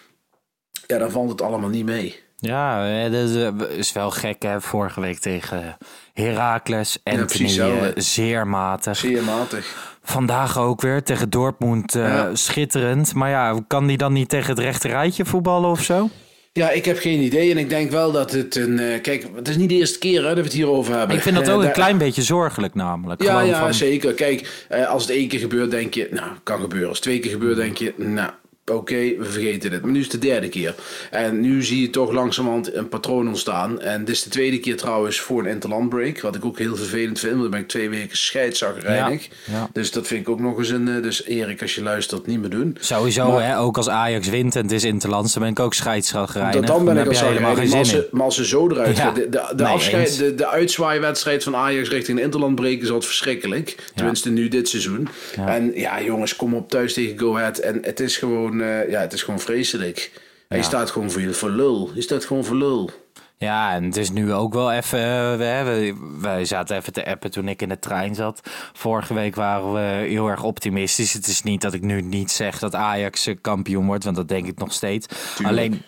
Ja, 0.88 0.98
dan 0.98 1.12
valt 1.12 1.30
het 1.30 1.42
allemaal 1.42 1.70
niet 1.70 1.86
mee. 1.86 2.20
Ja, 2.41 3.10
dat 3.10 3.29
is 3.69 3.91
wel 3.91 4.12
gek 4.12 4.41
hè. 4.41 4.62
Vorige 4.62 5.01
week 5.01 5.19
tegen 5.19 5.77
Heracles. 6.13 7.00
en 7.03 7.27
ja, 7.33 7.91
zeer 7.95 8.48
matig. 8.48 8.98
Zeer 8.98 9.24
matig. 9.24 9.89
Vandaag 10.03 10.57
ook 10.57 10.81
weer 10.81 11.03
tegen 11.03 11.29
Dortmund 11.29 11.95
uh, 11.95 12.27
schitterend. 12.33 13.13
Maar 13.13 13.29
ja, 13.29 13.60
kan 13.67 13.88
die 13.88 13.98
dan 13.98 14.13
niet 14.13 14.29
tegen 14.29 14.50
het 14.50 14.60
rechte 14.60 14.88
rijtje 14.88 15.25
voetballen 15.25 15.69
of 15.69 15.83
zo? 15.83 16.10
Ja, 16.53 16.69
ik 16.69 16.86
heb 16.86 17.00
geen 17.00 17.19
idee. 17.19 17.51
En 17.51 17.57
ik 17.57 17.69
denk 17.69 17.91
wel 17.91 18.12
dat 18.12 18.31
het 18.31 18.55
een. 18.55 18.79
Uh, 18.79 19.01
kijk, 19.01 19.27
het 19.36 19.48
is 19.48 19.57
niet 19.57 19.69
de 19.69 19.75
eerste 19.75 20.00
keer 20.00 20.21
hè, 20.21 20.27
dat 20.27 20.38
we 20.38 20.43
het 20.43 20.53
hierover 20.53 20.98
hebben. 20.98 21.15
Ik 21.15 21.21
vind 21.21 21.36
dat 21.36 21.50
ook 21.50 21.62
uh, 21.62 21.67
een 21.67 21.74
klein 21.74 21.98
beetje 21.98 22.21
zorgelijk, 22.21 22.75
namelijk. 22.75 23.24
Ja, 23.24 23.41
ja 23.41 23.60
van... 23.60 23.74
zeker. 23.74 24.13
Kijk, 24.13 24.65
als 24.88 25.01
het 25.01 25.12
één 25.12 25.27
keer 25.27 25.39
gebeurt, 25.39 25.71
denk 25.71 25.93
je, 25.93 26.07
nou, 26.12 26.31
kan 26.43 26.60
gebeuren. 26.60 26.88
Als 26.88 26.98
het 26.98 27.07
twee 27.07 27.19
keer 27.19 27.31
gebeurt, 27.31 27.57
denk 27.57 27.77
je, 27.77 27.93
nou, 27.98 28.31
oké, 28.75 29.16
we 29.18 29.25
vergeten 29.25 29.72
het. 29.72 29.82
Maar 29.82 29.92
nu 29.92 30.00
is 30.00 30.12
het 30.12 30.22
de 30.22 30.28
derde 30.28 30.50
keer. 30.50 30.75
En 31.12 31.40
nu 31.40 31.63
zie 31.63 31.82
je 31.82 31.90
toch 31.90 32.12
langzamerhand 32.12 32.74
een 32.74 32.90
patroon 32.90 33.28
ontstaan. 33.28 33.82
En 33.82 34.06
dit 34.06 34.16
is 34.16 34.24
de 34.24 34.30
tweede 34.30 34.60
keer 34.60 34.78
trouwens 34.78 35.20
voor 35.20 35.40
een 35.40 35.50
interlandbreak. 35.50 36.22
Wat 36.22 36.36
ik 36.36 36.46
ook 36.46 36.58
heel 36.58 36.75
vervelend 36.75 37.20
vind. 37.20 37.32
Want 37.32 37.42
dan 37.42 37.51
ben 37.51 37.60
ik 37.60 37.68
twee 37.68 37.90
weken 37.90 38.18
scheidsagrijnig. 38.18 39.28
Ja, 39.46 39.54
ja. 39.54 39.70
Dus 39.74 39.92
dat 39.92 40.08
vind 40.08 40.22
ik 40.22 40.30
ook 40.30 40.40
nog 40.40 40.58
eens 40.58 40.70
een... 40.70 40.88
Eh, 40.88 41.01
dus 41.01 41.25
Erik, 41.25 41.62
als 41.62 41.75
je 41.75 41.84
luistert, 41.84 42.28
niet 42.28 42.40
meer 42.40 42.50
doen. 42.50 42.78
Sowieso, 42.80 43.40
hè, 43.40 43.60
ook 43.60 43.78
als 43.78 43.90
Ajax 43.90 44.30
wint 44.30 44.56
en 44.56 44.62
het 44.62 44.72
is 44.72 44.84
interlands, 44.84 45.34
dan 45.34 45.44
ben 45.44 45.51
ik 45.51 45.60
ook 45.60 45.74
scheidsagrijnig. 45.74 46.66
Dan 46.66 46.86
ben 46.86 46.98
ik 46.98 47.08
als 47.08 47.22
helemaal 47.22 47.56
geen 47.56 47.70
maar, 47.70 47.86
ze, 47.86 48.08
maar 48.12 48.24
als 48.24 48.36
ze 48.36 48.46
zo 48.46 48.70
eruit 48.70 48.98
ja. 48.98 49.12
De, 49.12 49.30
de, 49.30 49.54
de, 49.56 49.66
afscheid, 49.66 50.18
de, 50.18 50.36
de 50.36 50.48
uitzwaaiwedstrijd 50.48 51.44
van 51.44 51.56
Ajax 51.56 51.90
richting 51.90 52.18
de 52.18 52.24
interlandbreak 52.24 52.82
is 52.82 52.88
altijd 52.88 53.06
verschrikkelijk. 53.06 53.75
Tenminste 53.96 54.30
nu 54.30 54.48
dit 54.48 54.70
seizoen. 54.70 55.08
En 55.36 55.72
ja, 55.75 56.01
jongens, 56.01 56.36
kom 56.36 56.54
op 56.54 56.70
thuis 56.70 56.94
tegen 56.94 57.20
Go 57.20 57.36
Ahead. 57.36 57.58
En 57.58 57.80
het 57.82 58.00
is 58.00 58.18
gewoon 58.18 58.61
uh, 58.62 58.89
ja, 58.89 59.00
het 59.00 59.13
is 59.13 59.24
gewoon 59.24 59.39
vreselijk. 59.39 60.22
Hij 60.48 60.58
ja. 60.58 60.63
staat 60.63 60.91
gewoon 60.91 61.12
voor, 61.12 61.34
voor 61.34 61.50
lul. 61.50 61.89
Hij 61.94 62.01
staat 62.01 62.25
gewoon 62.25 62.46
voor 62.46 62.56
lul. 62.56 62.89
Ja, 63.38 63.74
en 63.74 63.84
het 63.84 63.98
is 63.98 64.12
nu 64.12 64.34
ook 64.34 64.53
wel 64.53 64.72
even. 64.72 65.00
Uh, 65.00 65.38
we, 65.38 65.96
wij 66.22 66.46
zaten 66.46 66.77
even 66.77 66.94
te 66.94 67.06
appen 67.06 67.32
toen 67.32 67.48
ik 67.48 67.62
in 67.62 67.70
de 67.70 67.80
trein 67.80 68.15
zat. 68.15 68.41
Vorige 68.74 69.13
week 69.13 69.36
waren 69.36 69.74
we 69.74 70.08
heel 70.08 70.27
erg 70.27 70.44
optimistisch. 70.44 71.13
Het 71.13 71.27
is 71.27 71.44
niet 71.44 71.62
dat 71.62 71.74
ik 71.74 71.82
nu 71.82 72.01
niet 72.01 72.32
zeg 72.32 72.60
dat 72.60 72.75
Ajax 72.75 73.30
kampioen 73.41 73.86
wordt, 73.86 74.03
want 74.03 74.15
dat 74.15 74.27
denk 74.27 74.48
ik 74.48 74.58
nog 74.58 74.74
steeds. 74.74 75.08
Alleen, 75.44 75.82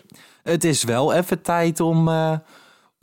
het 0.44 0.64
is 0.64 0.84
wel 0.84 1.14
even 1.14 1.42
tijd 1.42 1.80
om. 1.80 2.08
Uh, 2.08 2.38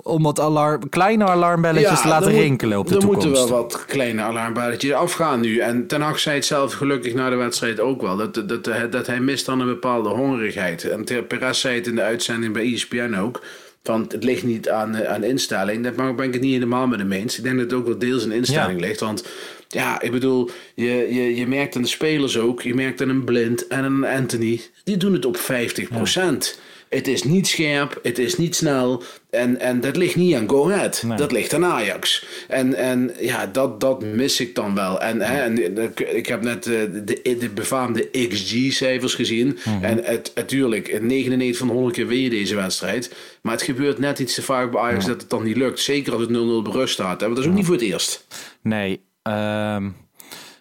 om 0.02 0.22
wat 0.22 0.40
alarm, 0.40 0.88
kleine 0.88 1.24
alarmbelletjes 1.24 1.90
ja, 1.90 2.02
te 2.02 2.08
laten 2.08 2.32
rinkelen 2.32 2.78
op 2.78 2.88
de 2.88 2.94
er 2.94 3.00
toekomst. 3.00 3.24
Er 3.24 3.30
moeten 3.30 3.48
wel 3.48 3.60
wat 3.62 3.84
kleine 3.84 4.22
alarmbelletjes 4.22 4.92
afgaan 4.92 5.40
nu. 5.40 5.58
En 5.58 5.86
Ten 5.86 6.00
Hag 6.00 6.18
zei 6.18 6.36
het 6.36 6.44
zelf 6.44 6.72
gelukkig 6.72 7.14
na 7.14 7.30
de 7.30 7.36
wedstrijd 7.36 7.80
ook 7.80 8.00
wel. 8.02 8.16
Dat, 8.16 8.34
dat, 8.34 8.64
dat, 8.90 9.06
hij 9.06 9.20
mist 9.20 9.46
dan 9.46 9.60
een 9.60 9.66
bepaalde 9.66 10.08
hongerigheid. 10.08 10.84
En 10.84 11.04
Perez 11.26 11.60
zei 11.60 11.74
het 11.74 11.86
in 11.86 11.94
de 11.94 12.02
uitzending 12.02 12.52
bij 12.52 12.72
ESPN 12.72 13.14
ook. 13.14 13.40
Van 13.82 14.06
het 14.08 14.24
ligt 14.24 14.42
niet 14.42 14.68
aan, 14.68 14.94
eh, 14.94 15.12
aan 15.12 15.24
instelling. 15.24 15.82
Daar 15.84 16.14
ben 16.14 16.26
ik 16.26 16.32
het 16.32 16.42
niet 16.42 16.52
helemaal 16.52 16.86
met 16.86 16.98
hem 16.98 17.12
eens. 17.12 17.38
Ik 17.38 17.42
denk 17.42 17.56
dat 17.56 17.70
het 17.70 17.78
ook 17.78 17.86
wel 17.86 17.98
deels 17.98 18.24
een 18.24 18.32
instelling 18.32 18.80
ja. 18.80 18.86
ligt. 18.86 19.00
Want 19.00 19.24
ja, 19.68 20.00
ik 20.00 20.10
bedoel, 20.10 20.50
je, 20.74 21.14
je, 21.14 21.36
je 21.36 21.46
merkt 21.46 21.76
aan 21.76 21.82
de 21.82 21.88
spelers 21.88 22.38
ook. 22.38 22.62
Je 22.62 22.74
merkt 22.74 23.02
aan 23.02 23.08
een 23.08 23.24
Blind 23.24 23.66
en 23.66 23.84
een 23.84 24.04
Anthony. 24.04 24.60
Die 24.84 24.96
doen 24.96 25.12
het 25.12 25.24
op 25.24 25.36
50 25.36 25.88
procent. 25.88 26.58
Ja. 26.58 26.68
Het 26.90 27.08
is 27.08 27.22
niet 27.22 27.46
scherp, 27.46 27.98
het 28.02 28.18
is 28.18 28.36
niet 28.36 28.56
snel. 28.56 29.02
En, 29.30 29.60
en 29.60 29.80
dat 29.80 29.96
ligt 29.96 30.16
niet 30.16 30.34
aan 30.34 30.48
Go 30.48 30.70
Ahead. 30.70 31.02
Nee. 31.06 31.16
Dat 31.16 31.32
ligt 31.32 31.54
aan 31.54 31.64
Ajax. 31.64 32.26
En, 32.48 32.74
en 32.74 33.14
ja, 33.20 33.46
dat, 33.46 33.80
dat 33.80 34.02
mis 34.04 34.40
ik 34.40 34.54
dan 34.54 34.74
wel. 34.74 35.00
En, 35.00 35.20
hè, 35.20 35.40
en 35.40 35.76
ik 36.16 36.26
heb 36.26 36.42
net 36.42 36.62
de, 36.62 37.02
de, 37.04 37.36
de 37.38 37.48
befaamde 37.48 38.08
XG-cijfers 38.28 39.14
gezien. 39.14 39.46
Mm 39.46 39.56
-hmm. 39.72 39.84
En 39.84 40.04
het, 40.04 40.32
natuurlijk, 40.34 41.00
99 41.02 41.58
van 41.58 41.68
100 41.68 41.94
keer 41.94 42.06
win 42.06 42.20
je 42.20 42.30
deze 42.30 42.54
wedstrijd. 42.54 43.14
Maar 43.42 43.52
het 43.52 43.62
gebeurt 43.62 43.98
net 43.98 44.18
iets 44.18 44.34
te 44.34 44.42
vaak 44.42 44.70
bij 44.70 44.80
Ajax 44.80 45.04
ja. 45.04 45.10
dat 45.10 45.20
het 45.20 45.30
dan 45.30 45.42
niet 45.42 45.56
lukt. 45.56 45.80
Zeker 45.80 46.12
als 46.12 46.22
het 46.22 46.30
0-0 46.30 46.32
berust 46.62 46.92
staat. 46.92 47.20
Hè? 47.20 47.26
Want 47.26 47.36
dat 47.36 47.44
is 47.44 47.50
ook 47.50 47.56
niet 47.56 47.66
voor 47.66 47.74
het 47.74 47.84
eerst. 47.84 48.26
Nee, 48.62 49.00
um... 49.22 49.94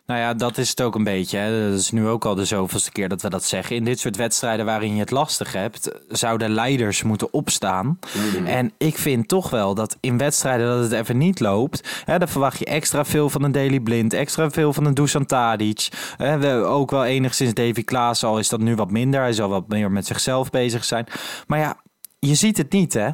Nou 0.10 0.22
ja, 0.22 0.34
dat 0.34 0.58
is 0.58 0.70
het 0.70 0.82
ook 0.82 0.96
een 0.96 1.04
beetje. 1.04 1.38
Hè. 1.38 1.70
Dat 1.70 1.80
is 1.80 1.92
nu 1.92 2.08
ook 2.08 2.26
al 2.26 2.36
de 2.36 2.46
zoveelste 2.46 2.92
keer 2.92 3.10
dat 3.10 3.22
we 3.22 3.30
dat 3.30 3.44
zeggen. 3.44 3.76
In 3.76 3.84
dit 3.84 4.00
soort 4.00 4.16
wedstrijden 4.16 4.66
waarin 4.66 4.94
je 4.94 5.00
het 5.00 5.12
lastig 5.12 5.54
hebt, 5.54 5.92
zouden 6.08 6.50
leiders 6.50 7.04
moeten 7.04 7.34
opstaan. 7.34 8.00
Mm. 8.40 8.46
En 8.46 8.72
ik 8.78 8.98
vind 8.98 9.28
toch 9.28 9.50
wel 9.50 9.76
dat 9.76 9.98
in 10.00 10.18
wedstrijden 10.18 10.68
dat 10.68 10.84
het 10.84 10.92
even 10.92 11.18
niet 11.18 11.40
loopt, 11.40 12.04
hè, 12.06 12.18
dan 12.18 12.28
verwacht 12.28 12.60
je 12.60 12.66
extra 12.66 13.06
veel 13.06 13.30
van 13.30 13.44
een 13.44 13.52
Daily 13.52 13.80
Blind, 13.80 14.14
extra 14.14 14.50
veel 14.50 14.74
van 14.74 14.86
een 14.86 14.94
Dusan 14.94 15.26
Tadic. 15.26 15.88
Hè, 16.18 16.38
we 16.38 16.54
ook 16.54 16.92
wel 16.92 17.06
enigszins 17.06 17.54
Davy 17.54 17.84
Klaas, 17.84 18.24
al 18.24 18.40
is 18.40 18.50
dat 18.50 18.60
nu 18.60 18.76
wat 18.76 18.92
minder. 18.92 19.22
Hij 19.22 19.34
zal 19.34 19.50
wat 19.50 19.68
meer 19.68 19.92
met 19.92 20.06
zichzelf 20.06 20.50
bezig 20.50 20.84
zijn. 20.86 21.08
Maar 21.48 21.60
ja, 21.60 21.78
je 22.20 22.36
ziet 22.36 22.58
het 22.58 22.72
niet, 22.72 22.94
hè? 22.94 23.10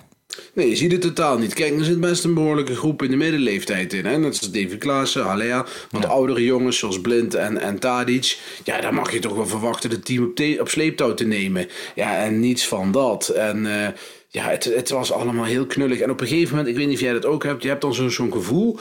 Nee, 0.54 0.70
je 0.70 0.76
ziet 0.76 0.92
het 0.92 1.02
totaal 1.02 1.38
niet. 1.38 1.54
Kijk, 1.54 1.80
er 1.80 1.86
zit 1.86 2.00
best 2.00 2.24
een 2.24 2.34
behoorlijke 2.34 2.76
groep 2.76 3.04
in 3.04 3.10
de 3.10 3.16
middenleeftijd 3.16 3.94
in. 3.94 4.06
Hè? 4.06 4.18
Net 4.18 4.40
als 4.40 4.52
David 4.52 4.78
Klaassen, 4.78 5.24
Halea. 5.24 5.66
Wat 5.92 6.02
ja. 6.02 6.08
oudere 6.08 6.44
jongens 6.44 6.78
zoals 6.78 7.02
Blind 7.02 7.34
en, 7.34 7.58
en 7.58 7.80
Tadic. 7.80 8.40
Ja, 8.64 8.82
daar 8.82 8.94
mag 8.94 9.12
je 9.12 9.20
toch 9.20 9.36
wel 9.36 9.48
verwachten 9.48 9.90
het 9.90 10.06
team 10.06 10.24
op, 10.24 10.60
op 10.60 10.70
sleeptouw 10.70 11.14
te 11.14 11.26
nemen. 11.26 11.68
Ja, 11.96 12.18
en 12.18 12.40
niets 12.40 12.68
van 12.68 12.92
dat. 12.92 13.28
En 13.28 13.66
uh, 13.66 13.88
ja, 14.28 14.50
het, 14.50 14.64
het 14.64 14.90
was 14.90 15.12
allemaal 15.12 15.46
heel 15.46 15.66
knullig. 15.66 16.00
En 16.00 16.12
op 16.12 16.22
een 16.22 16.28
gegeven 16.28 16.56
moment, 16.56 16.68
ik 16.70 16.76
weet 16.76 16.88
niet 16.88 16.96
of 16.96 17.02
jij 17.02 17.14
dat 17.14 17.26
ook 17.26 17.44
hebt. 17.44 17.64
Je 17.64 17.70
hebt 17.70 17.82
dan 17.82 17.94
zo'n 17.94 18.32
gevoel 18.32 18.80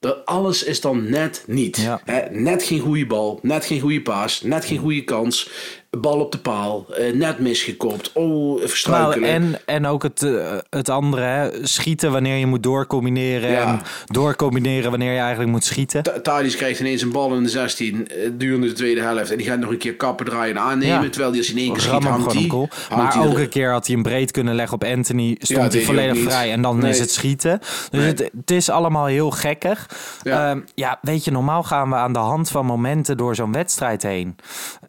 dat 0.00 0.24
alles 0.24 0.64
is 0.64 0.80
dan 0.80 1.10
net 1.10 1.44
niet. 1.46 1.76
Ja. 1.76 2.00
Hè? 2.04 2.30
Net 2.30 2.62
geen 2.62 2.80
goede 2.80 3.06
bal, 3.06 3.38
net 3.42 3.64
geen 3.64 3.80
goede 3.80 4.02
paas, 4.02 4.42
net 4.42 4.64
geen 4.64 4.78
goede 4.78 5.04
kans 5.04 5.50
bal 5.90 6.20
op 6.20 6.32
de 6.32 6.38
paal, 6.38 6.86
uh, 6.90 7.14
net 7.14 7.38
misgekopt, 7.38 8.10
oh. 8.12 8.62
Nou, 8.86 9.24
en, 9.24 9.58
en 9.64 9.86
ook 9.86 10.02
het, 10.02 10.22
uh, 10.22 10.46
het 10.70 10.88
andere, 10.88 11.22
hè? 11.22 11.66
schieten 11.66 12.12
wanneer 12.12 12.36
je 12.36 12.46
moet 12.46 12.62
doorcombineren 12.62 13.50
ja. 13.50 13.66
en 13.66 13.80
doorcombineren 14.06 14.90
wanneer 14.90 15.12
je 15.12 15.18
eigenlijk 15.18 15.50
moet 15.50 15.64
schieten. 15.64 16.22
Thadis 16.22 16.56
krijgt 16.56 16.80
ineens 16.80 17.02
een 17.02 17.12
bal 17.12 17.34
in 17.34 17.42
de 17.42 17.48
16 17.48 17.94
uh, 17.94 18.30
durende 18.32 18.66
de 18.66 18.72
tweede 18.72 19.00
helft 19.00 19.30
en 19.30 19.36
die 19.36 19.46
gaat 19.46 19.58
nog 19.58 19.70
een 19.70 19.78
keer 19.78 19.94
kappen 19.94 20.26
draaien 20.26 20.56
en 20.56 20.62
aannemen, 20.62 21.02
ja. 21.02 21.08
terwijl 21.08 21.30
die 21.30 21.40
als 21.40 21.50
in 21.50 21.58
één 21.58 21.72
keer 21.72 21.80
schiet, 21.80 22.04
hangt 22.04 22.32
hij. 22.32 22.46
Cool. 22.46 22.68
Maar 22.96 23.26
ook 23.26 23.38
een 23.38 23.48
keer 23.48 23.70
had 23.70 23.86
hij 23.86 23.96
een 23.96 24.02
breed 24.02 24.30
kunnen 24.30 24.54
leggen 24.54 24.74
op 24.74 24.84
Anthony, 24.84 25.36
stond 25.38 25.72
ja, 25.72 25.78
hij 25.78 25.86
volledig 25.86 26.22
vrij 26.22 26.52
en 26.52 26.62
dan 26.62 26.78
nee. 26.78 26.90
is 26.90 26.98
het 26.98 27.10
schieten. 27.10 27.58
Dus 27.58 27.88
nee. 27.90 28.06
het, 28.06 28.18
het, 28.18 28.50
is 28.50 28.70
allemaal 28.70 29.06
heel 29.06 29.30
gekkig. 29.30 29.90
Ja. 30.22 30.54
Uh, 30.54 30.60
ja, 30.74 30.98
weet 31.02 31.24
je, 31.24 31.30
normaal 31.30 31.62
gaan 31.62 31.88
we 31.88 31.94
aan 31.94 32.12
de 32.12 32.18
hand 32.18 32.50
van 32.50 32.66
momenten 32.66 33.16
door 33.16 33.34
zo'n 33.34 33.52
wedstrijd 33.52 34.02
heen. 34.02 34.36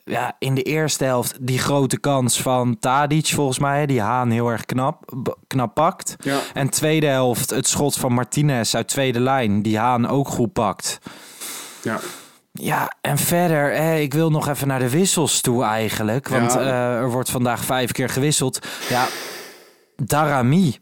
Ja, 0.05 0.35
in 0.39 0.55
de 0.55 0.63
eerste 0.63 0.86
helft 0.95 1.37
die 1.41 1.59
grote 1.59 1.99
kans 1.99 2.41
van 2.41 2.79
Tadic 2.79 3.27
volgens 3.27 3.59
mij, 3.59 3.85
die 3.85 4.01
Haan 4.01 4.31
heel 4.31 4.49
erg 4.49 4.65
knap, 4.65 5.15
knap 5.47 5.73
pakt. 5.73 6.15
Ja. 6.19 6.39
En 6.53 6.69
tweede 6.69 7.07
helft 7.07 7.49
het 7.49 7.67
schot 7.67 7.97
van 7.97 8.13
Martinez 8.13 8.75
uit 8.75 8.87
tweede 8.87 9.19
lijn, 9.19 9.61
die 9.61 9.77
Haan 9.77 10.07
ook 10.07 10.27
goed 10.27 10.53
pakt. 10.53 10.99
Ja. 11.81 11.99
Ja, 12.51 12.91
en 13.01 13.17
verder, 13.17 13.73
eh, 13.73 14.01
ik 14.01 14.13
wil 14.13 14.29
nog 14.29 14.47
even 14.47 14.67
naar 14.67 14.79
de 14.79 14.89
wissels 14.89 15.41
toe 15.41 15.63
eigenlijk. 15.63 16.27
Want 16.27 16.53
ja. 16.53 16.59
uh, 16.59 16.95
er 16.95 17.11
wordt 17.11 17.29
vandaag 17.29 17.63
vijf 17.63 17.91
keer 17.91 18.09
gewisseld. 18.09 18.67
Ja, 18.89 19.07
Darami, 19.95 20.77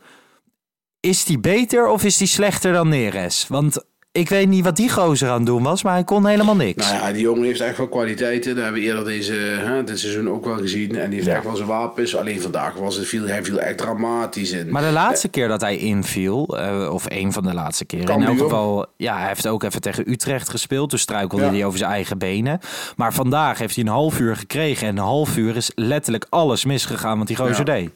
is 1.00 1.26
die 1.26 1.40
beter 1.40 1.88
of 1.88 2.04
is 2.04 2.18
die 2.18 2.28
slechter 2.28 2.74
dan 2.74 2.88
Neres? 2.88 3.46
Want 3.48 3.86
ik 4.16 4.30
weet 4.30 4.48
niet 4.48 4.64
wat 4.64 4.76
die 4.76 4.90
gozer 4.92 5.30
aan 5.30 5.38
het 5.38 5.46
doen 5.46 5.64
was, 5.64 5.84
maar 5.84 5.94
hij 5.94 6.04
kon 6.04 6.26
helemaal 6.26 6.56
niks. 6.56 6.90
Nou 6.92 6.96
ja, 7.04 7.12
die 7.12 7.22
jongen 7.22 7.44
heeft 7.44 7.60
echt 7.60 7.78
wel 7.78 7.88
kwaliteiten. 7.88 8.56
Dat 8.56 8.64
hebben 8.64 8.82
we 8.82 8.88
eerder 8.88 9.04
deze, 9.06 9.34
hè, 9.34 9.84
dit 9.84 10.00
seizoen 10.00 10.30
ook 10.30 10.46
wel 10.46 10.58
gezien. 10.58 10.96
En 10.96 11.10
die 11.10 11.20
heeft 11.20 11.32
echt 11.36 11.44
wel 11.44 11.56
zijn 11.56 11.68
wapens. 11.68 12.16
Alleen 12.16 12.42
vandaag 12.42 12.74
was 12.74 12.96
het, 12.96 13.08
viel, 13.08 13.28
hij 13.28 13.44
viel 13.44 13.60
echt 13.60 13.78
dramatisch 13.78 14.52
in. 14.52 14.70
Maar 14.70 14.82
de 14.82 14.92
laatste 14.92 15.28
keer 15.28 15.48
dat 15.48 15.62
hij 15.62 15.78
inviel, 15.78 16.58
eh, 16.58 16.90
of 16.94 17.06
een 17.08 17.34
van 17.34 17.44
de 17.44 17.54
laatste 17.54 17.86
keren, 17.86 18.16
in 18.20 18.24
elk 18.26 18.38
geval, 18.38 18.86
ja, 18.98 19.18
hij 19.18 19.28
heeft 19.28 19.48
ook 19.48 19.64
even 19.64 19.82
tegen 19.82 20.12
Utrecht 20.12 20.50
gespeeld. 20.50 20.90
Dus 20.92 21.02
struikelde 21.02 21.44
Ja. 21.44 21.50
hij 21.52 21.66
over 21.66 21.78
zijn 21.78 21.92
eigen 21.92 22.18
benen. 22.18 22.60
Maar 22.96 23.14
vandaag 23.14 23.58
heeft 23.58 23.76
hij 23.76 23.84
een 23.84 23.90
half 23.92 24.20
uur 24.20 24.36
gekregen. 24.36 24.88
En 24.88 24.98
een 24.98 25.04
half 25.04 25.38
uur 25.38 25.56
is 25.56 25.72
letterlijk 25.76 26.26
alles 26.30 26.66
misgegaan 26.66 27.18
wat 27.18 27.28
die 27.28 27.36
gozer 27.36 27.58
Ja. 27.68 27.74
deed. 27.74 27.92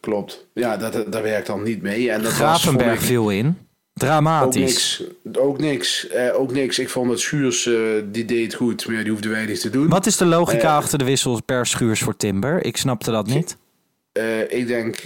Klopt. 0.00 0.46
Ja, 0.54 0.76
dat, 0.76 0.92
dat, 0.92 1.12
daar 1.12 1.22
werkt 1.22 1.46
dan 1.46 1.62
niet 1.62 1.82
mee. 1.82 2.10
En 2.10 2.22
dat 2.22 2.30
was, 2.30 2.38
Gravenberg 2.40 2.88
vond 2.88 3.00
ik, 3.00 3.06
viel 3.06 3.30
in. 3.30 3.58
Ook 4.02 4.08
Dramatisch. 4.08 5.02
niks. 5.24 5.38
Ook 5.38 5.58
niks. 5.58 6.08
Eh, 6.08 6.40
ook 6.40 6.52
niks. 6.52 6.78
Ik 6.78 6.88
vond 6.88 7.08
dat 7.08 7.20
Schuurs, 7.20 7.66
eh, 7.66 7.74
die 8.04 8.24
deed 8.24 8.54
goed, 8.54 8.86
maar 8.88 9.02
die 9.02 9.12
hoefde 9.12 9.28
weinig 9.28 9.58
te 9.58 9.70
doen. 9.70 9.88
Wat 9.88 10.06
is 10.06 10.16
de 10.16 10.24
logica 10.24 10.68
Eh, 10.68 10.76
achter 10.76 10.98
de 10.98 11.04
wissels 11.04 11.40
per 11.44 11.66
schuurs 11.66 12.00
voor 12.00 12.16
Timber? 12.16 12.64
Ik 12.64 12.76
snapte 12.76 13.10
dat 13.10 13.26
niet. 13.26 13.56
Ik 14.48 14.66
denk... 14.66 15.02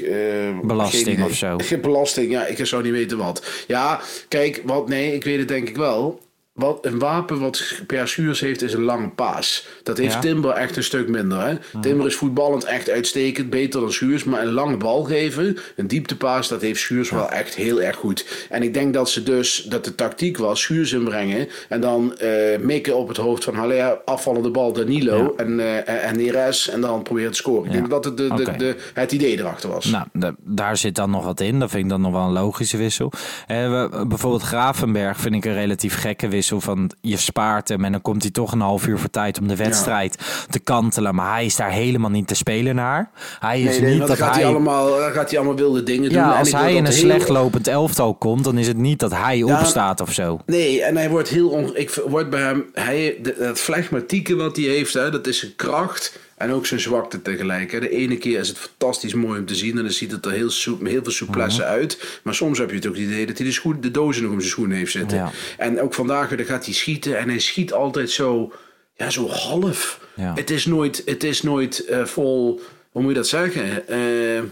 Belasting 0.62 1.24
of 1.24 1.34
zo. 1.34 1.56
Geen 1.58 1.80
belasting, 1.90 2.30
ja, 2.30 2.46
ik 2.46 2.66
zou 2.66 2.82
niet 2.82 2.92
weten 2.92 3.18
wat. 3.18 3.64
Ja, 3.66 4.00
kijk, 4.28 4.62
wat, 4.64 4.88
nee, 4.88 5.14
ik 5.14 5.24
weet 5.24 5.38
het 5.38 5.48
denk 5.48 5.68
ik 5.68 5.76
wel. 5.76 6.20
Wat 6.54 6.78
een 6.86 6.98
wapen 6.98 7.40
wat 7.40 7.82
per 7.86 8.08
Schuurs 8.08 8.40
heeft, 8.40 8.62
is 8.62 8.72
een 8.72 8.82
lange 8.82 9.08
paas. 9.08 9.66
Dat 9.82 9.98
heeft 9.98 10.12
Ja. 10.12 10.20
Timber 10.20 10.50
echt 10.50 10.76
een 10.76 10.82
stuk 10.84 11.08
minder. 11.08 11.40
Hè? 11.46 11.54
Timber 11.80 12.06
is 12.06 12.14
voetballend 12.14 12.64
echt 12.64 12.90
uitstekend, 12.90 13.50
beter 13.50 13.80
dan 13.80 13.92
Schuurs. 13.92 14.24
Maar 14.24 14.42
een 14.42 14.52
lange 14.52 14.76
bal 14.76 15.04
geven, 15.04 15.58
een 15.76 15.86
dieptepaas, 15.86 16.48
dat 16.48 16.60
heeft 16.60 16.80
Schuurs 16.80 17.10
wel 17.10 17.30
echt 17.30 17.54
heel 17.54 17.82
erg 17.82 17.96
goed. 17.96 18.46
En 18.50 18.62
ik 18.62 18.74
denk 18.74 18.94
dat 18.94 19.10
ze 19.10 19.22
dus, 19.22 19.66
dat 19.68 19.84
de 19.84 19.94
tactiek 19.94 20.36
was, 20.36 20.60
Schuurs 20.60 20.92
inbrengen. 20.92 21.48
En 21.68 21.80
dan 21.80 22.16
eh, 22.18 22.58
mikken 22.60 22.96
op 22.96 23.08
het 23.08 23.16
hoofd 23.16 23.44
van 23.44 23.54
Haller, 23.54 23.98
afvallende 24.04 24.50
bal 24.50 24.72
Danilo 24.72 25.34
en, 25.36 25.60
eh 25.86 26.08
en 26.08 26.16
Neres. 26.16 26.68
En 26.68 26.80
dan 26.80 27.02
proberen 27.02 27.30
te 27.30 27.36
scoren. 27.36 27.64
Ik 27.66 27.72
denk 27.72 27.90
dat 27.90 28.04
het, 28.04 28.16
de, 28.16 28.54
de, 28.56 28.76
het 28.94 29.12
idee 29.12 29.38
erachter 29.38 29.70
was. 29.70 29.84
Nou, 29.84 30.06
da- 30.12 30.34
daar 30.38 30.76
zit 30.76 30.94
dan 30.94 31.10
nog 31.10 31.24
wat 31.24 31.40
in. 31.40 31.58
Dat 31.58 31.70
vind 31.70 31.82
ik 31.84 31.90
dan 31.90 32.00
nog 32.00 32.12
wel 32.12 32.22
een 32.24 32.32
logische 32.32 32.76
wissel. 32.76 33.12
Eh, 33.46 33.56
we- 33.90 34.04
bijvoorbeeld 34.08 34.42
Gravenberg 34.42 35.20
vind 35.20 35.34
ik 35.34 35.44
een 35.44 35.54
relatief 35.54 35.94
gekke 35.96 36.28
wissel. 36.28 36.42
Van 36.48 36.90
je 37.00 37.16
spaart 37.16 37.68
hem 37.68 37.84
en 37.84 37.92
dan 37.92 38.02
komt 38.02 38.22
hij 38.22 38.30
toch 38.30 38.52
een 38.52 38.60
half 38.60 38.86
uur 38.86 38.98
voor 38.98 39.10
tijd 39.10 39.38
om 39.40 39.48
de 39.48 39.56
wedstrijd 39.56 40.18
te 40.50 40.58
kantelen. 40.58 41.14
Maar 41.14 41.32
hij 41.32 41.44
is 41.44 41.56
daar 41.56 41.70
helemaal 41.70 42.10
niet 42.10 42.26
te 42.26 42.34
spelen 42.34 42.74
naar. 42.74 43.10
Hij 43.40 43.62
is 43.62 43.70
Nee, 43.70 43.80
nee, 43.80 43.98
niet 43.98 44.06
dat 44.06 44.16
gaat 44.16 44.34
hij... 44.34 44.42
hij, 44.42 44.50
allemaal, 44.50 44.88
gaat 45.12 45.28
hij 45.30 45.38
allemaal 45.38 45.56
wilde 45.56 45.82
dingen 45.82 46.08
doen. 46.10 46.18
ja, 46.18 46.38
als 46.38 46.52
hij 46.52 46.70
in 46.74 46.84
een 46.84 46.92
heel- 46.92 47.00
slecht 47.00 47.28
lopend 47.28 47.66
elftal 47.68 48.14
komt, 48.14 48.44
dan 48.44 48.58
is 48.58 48.66
het 48.66 48.76
niet 48.76 48.98
dat 48.98 49.12
hij 49.12 49.42
opstaat 49.42 50.00
of 50.00 50.12
zo. 50.12 50.38
Nee, 50.46 50.82
en 50.82 50.96
hij 50.96 51.08
wordt 51.10 51.28
heel... 51.28 51.48
On, 51.48 51.76
ik 51.76 52.00
word 52.08 52.30
bij 52.30 52.40
hem... 52.40 52.64
Hij, 52.72 53.18
de- 53.22 53.36
dat 53.38 53.58
flegmatieke 53.60 54.34
wat 54.36 54.56
hij 54.56 54.64
heeft, 54.64 54.94
hè, 54.94 55.10
dat 55.10 55.26
is 55.26 55.38
zijn 55.38 55.56
kracht 55.56 56.18
en 56.44 56.52
ook 56.52 56.66
zijn 56.66 56.80
zwakte 56.80 57.22
tegelijk. 57.22 57.72
Hè. 57.72 57.80
De 57.80 57.90
ene 57.90 58.16
keer 58.18 58.38
is 58.40 58.48
het 58.48 58.58
fantastisch 58.58 59.14
mooi 59.14 59.38
om 59.40 59.46
te 59.46 59.54
zien 59.54 59.76
en 59.76 59.82
dan 59.82 59.90
ziet 59.92 60.10
het 60.12 60.26
er 60.26 60.32
heel, 60.32 60.50
soep, 60.50 60.86
heel 60.86 61.02
veel 61.02 61.12
souplesse 61.12 61.60
Mhm. 61.60 61.70
uit. 61.70 62.20
Maar 62.22 62.34
soms 62.34 62.58
heb 62.58 62.68
je 62.70 62.76
het 62.76 62.86
ook 62.86 62.94
het 62.94 63.02
idee 63.02 63.26
dat 63.26 63.36
hij 63.38 63.46
de, 63.46 63.52
schoen, 63.52 63.80
de 63.80 63.90
dozen 63.90 64.22
nog 64.22 64.32
om 64.32 64.38
zijn 64.38 64.50
schoenen 64.50 64.76
heeft 64.76 64.92
zitten. 64.92 65.16
Ja. 65.18 65.30
En 65.58 65.80
ook 65.80 65.94
vandaag 65.94 66.28
weer, 66.28 66.36
dan 66.38 66.46
gaat 66.46 66.64
hij 66.64 66.74
schieten 66.74 67.18
en 67.18 67.28
hij 67.28 67.38
schiet 67.38 67.72
altijd 67.72 68.10
zo... 68.10 68.52
Ja, 68.96 69.10
zo 69.10 69.28
half. 69.28 70.00
Ja. 70.16 70.34
Het 70.34 70.50
is 70.50 70.66
nooit, 70.66 71.02
het 71.04 71.24
is 71.24 71.42
nooit 71.42 71.84
eh, 71.84 72.04
vol... 72.04 72.60
Hoe 72.90 73.02
moet 73.02 73.10
je 73.10 73.16
dat 73.16 73.28
zeggen? 73.28 73.88
Eh, 73.88 74.42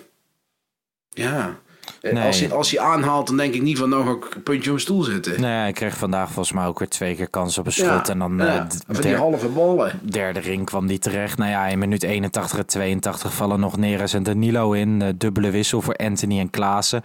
ja... 1.10 1.60
Eh, 2.02 2.12
Nee. 2.12 2.26
Als, 2.26 2.40
hij, 2.40 2.52
als 2.52 2.70
hij 2.70 2.80
aanhaalt, 2.80 3.26
dan 3.26 3.36
denk 3.36 3.54
ik 3.54 3.62
niet 3.62 3.78
van 3.78 3.88
nou 3.88 4.04
ga 4.04 4.10
ik 4.10 4.34
een 4.34 4.42
puntje 4.42 4.60
op 4.60 4.66
mijn 4.66 4.80
stoel 4.80 5.02
zitten. 5.02 5.40
Nee, 5.40 5.50
hij 5.50 5.72
kreeg 5.72 5.96
vandaag 5.96 6.26
volgens 6.26 6.52
mij 6.52 6.66
ook 6.66 6.78
weer 6.78 6.88
twee 6.88 7.14
keer 7.14 7.28
kans 7.30 7.58
op 7.58 7.66
een 7.66 7.72
schot. 7.72 8.08
en 8.08 8.18
dan 8.18 8.36
ja, 8.36 8.66
eh, 8.88 9.00
die 9.00 9.16
halve 9.16 9.48
ballen. 9.48 10.00
derde 10.02 10.40
ring 10.40 10.64
kwam 10.64 10.86
die 10.86 10.98
terecht. 10.98 11.38
Nou 11.38 11.50
ja, 11.50 11.66
in 11.66 11.78
minuut 11.78 12.02
81 12.02 12.58
en 12.58 12.66
82 12.66 13.34
vallen 13.34 13.60
nog 13.60 13.76
Neres 13.76 14.12
en 14.14 14.22
Danilo 14.22 14.72
in. 14.72 15.02
Eh, 15.02 15.08
dubbele 15.16 15.50
wissel 15.50 15.80
voor 15.80 15.96
Anthony 15.96 16.38
en 16.38 16.50
Klaassen. 16.50 17.02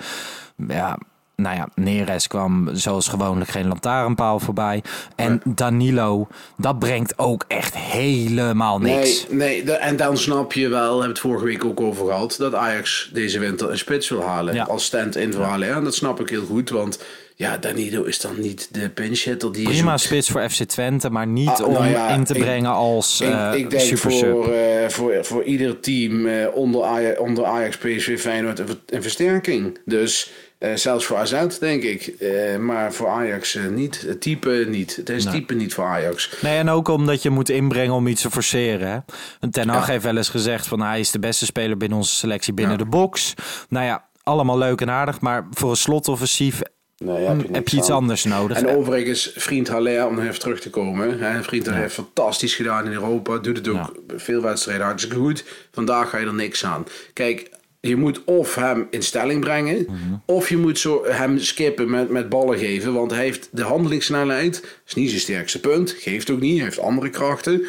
Ja, 0.67 0.97
nou 1.41 1.56
ja, 1.56 1.67
Neres 1.75 2.27
kwam 2.27 2.70
zoals 2.74 3.08
gewoonlijk 3.08 3.50
geen 3.50 3.67
lantaarnpaal 3.67 4.39
voorbij. 4.39 4.84
En 5.15 5.41
Danilo, 5.46 6.27
dat 6.58 6.79
brengt 6.79 7.17
ook 7.17 7.44
echt 7.48 7.75
helemaal 7.77 8.79
niks. 8.79 9.25
Nee, 9.29 9.63
nee, 9.63 9.75
en 9.75 9.96
dan 9.96 10.17
snap 10.17 10.53
je 10.53 10.67
wel, 10.67 10.84
hebben 10.89 11.01
we 11.01 11.08
het 11.08 11.20
vorige 11.20 11.46
week 11.46 11.65
ook 11.65 11.82
over 11.82 12.06
gehad, 12.06 12.36
dat 12.39 12.53
Ajax 12.53 13.10
deze 13.13 13.39
winter 13.39 13.70
een 13.72 13.77
spits 13.77 14.10
wil 14.10 14.24
halen. 14.24 14.53
Ja. 14.53 14.63
Als 14.63 14.86
stand-in 14.86 15.32
wil 15.32 15.41
halen. 15.41 15.67
Ja, 15.67 15.75
en 15.75 15.84
dat 15.84 15.96
snap 15.96 16.20
ik 16.20 16.29
heel 16.29 16.46
goed, 16.46 16.70
want 16.70 17.00
ja, 17.36 17.58
Danilo 17.58 18.03
is 18.03 18.20
dan 18.22 18.39
niet 18.39 18.70
de 18.72 18.89
pinch 18.89 19.24
hitter 19.24 19.51
die 19.53 19.63
Prima 19.63 19.98
zoekt. 19.98 20.01
spits 20.12 20.29
voor 20.29 20.50
FC 20.50 20.63
Twente, 20.63 21.10
maar 21.10 21.27
niet 21.27 21.48
Ah, 21.50 21.67
om 21.67 21.74
nou 21.74 21.88
ja, 21.88 22.08
in 22.10 22.24
te 22.24 22.34
ik- 22.34 22.41
brengen 22.41 22.72
als 22.72 23.22
Ik, 23.22 23.27
eh 23.29 23.51
ik 23.56 23.70
denk 23.70 23.82
super 23.84 24.12
voor, 24.12 24.53
eh, 24.53 24.89
voor, 24.89 25.25
voor 25.25 25.44
ieder 25.44 25.79
team 25.79 26.25
eh, 26.27 26.48
onder, 26.53 26.84
Ajax, 26.84 27.20
onder 27.20 27.46
Ajax, 27.46 27.77
PSV, 27.77 28.20
Feyenoord 28.20 28.60
een 28.86 29.01
versterking. 29.01 29.77
Dus 29.86 30.32
eh, 30.59 30.75
zelfs 30.75 31.05
voor 31.05 31.17
AZ 31.17 31.57
denk 31.59 31.83
ik. 31.83 32.07
Eh, 32.07 32.57
maar 32.57 32.93
voor 32.93 33.07
Ajax 33.07 33.55
eh, 33.55 33.65
niet. 33.67 34.01
Het 34.01 34.21
type 34.21 34.65
niet. 34.69 34.95
Het 34.95 35.09
is 35.09 35.25
type 35.25 35.53
niet 35.53 35.73
voor 35.73 35.85
Ajax. 35.85 36.29
Nee, 36.41 36.57
en 36.57 36.69
ook 36.69 36.88
omdat 36.88 37.21
je 37.21 37.29
moet 37.29 37.49
inbrengen 37.49 37.93
om 37.93 38.08
iets 38.08 38.21
te 38.21 38.32
forceren. 38.32 38.88
Hè? 38.88 38.97
En 39.39 39.49
Ten 39.51 39.69
Hag 39.69 39.86
Ja. 39.86 39.91
heeft 39.91 40.03
wel 40.03 40.17
eens 40.17 40.29
gezegd 40.29 40.67
van 40.67 40.82
hij 40.82 40.99
is 40.99 41.12
de 41.12 41.19
beste 41.19 41.45
speler 41.45 41.77
binnen 41.77 41.97
onze 41.97 42.15
selectie 42.15 42.53
binnen 42.53 42.77
Ja. 42.77 42.84
de 42.84 42.89
box. 42.89 43.34
Nou 43.69 43.86
ja, 43.86 44.05
allemaal 44.23 44.58
leuk 44.58 44.82
en 44.82 44.89
aardig, 44.89 45.21
maar 45.21 45.47
voor 45.51 45.69
een 45.69 45.75
slotoffensief 45.77 46.62
mm, 46.97 47.10
heb 47.51 47.67
je 47.67 47.77
iets 47.77 47.89
aan. 47.89 47.95
anders 47.95 48.23
nodig. 48.23 48.58
En 48.58 48.75
overigens, 48.75 49.32
vriend 49.36 49.67
Haller, 49.67 50.08
om 50.08 50.19
even 50.19 50.39
terug 50.39 50.60
te 50.60 50.69
komen. 50.69 51.19
Hè, 51.19 51.43
vriend 51.43 51.65
Haller 51.65 51.82
heeft 51.82 51.93
fantastisch 51.93 52.55
gedaan 52.55 52.86
in 52.86 52.91
Europa. 52.91 53.38
Doet 53.38 53.58
het 53.58 53.67
ook 53.67 53.91
veel 54.15 54.41
wedstrijden 54.41 54.86
hartstikke 54.86 55.17
goed. 55.17 55.43
Vandaag 55.71 56.10
ga 56.10 56.17
je 56.17 56.25
er 56.25 56.34
niks 56.34 56.65
aan. 56.65 56.86
Kijk, 57.13 57.49
je 57.88 57.95
moet 57.95 58.23
of 58.23 58.56
hem 58.56 58.88
in 58.89 59.02
stelling 59.04 59.39
brengen. 59.41 59.86
Mhm. 59.88 59.95
Of 60.26 60.50
je 60.50 60.58
moet 60.58 60.80
zo 60.80 61.06
hem 61.06 61.39
skippen 61.39 61.89
met, 61.89 62.10
met 62.10 62.30
ballen 62.30 62.58
geven. 62.58 62.93
Want 62.93 63.12
hij 63.12 63.23
heeft 63.23 63.50
de 63.52 63.63
handelingssnelheid. 63.63 64.63
is 64.88 64.93
niet 64.93 65.10
zijn 65.10 65.21
sterkste 65.21 65.60
punt. 65.60 65.91
Geeft 66.00 66.30
ook 66.30 66.39
niet. 66.39 66.56
Hij 66.56 66.63
heeft 66.63 66.80
andere 66.80 67.10
krachten. 67.10 67.65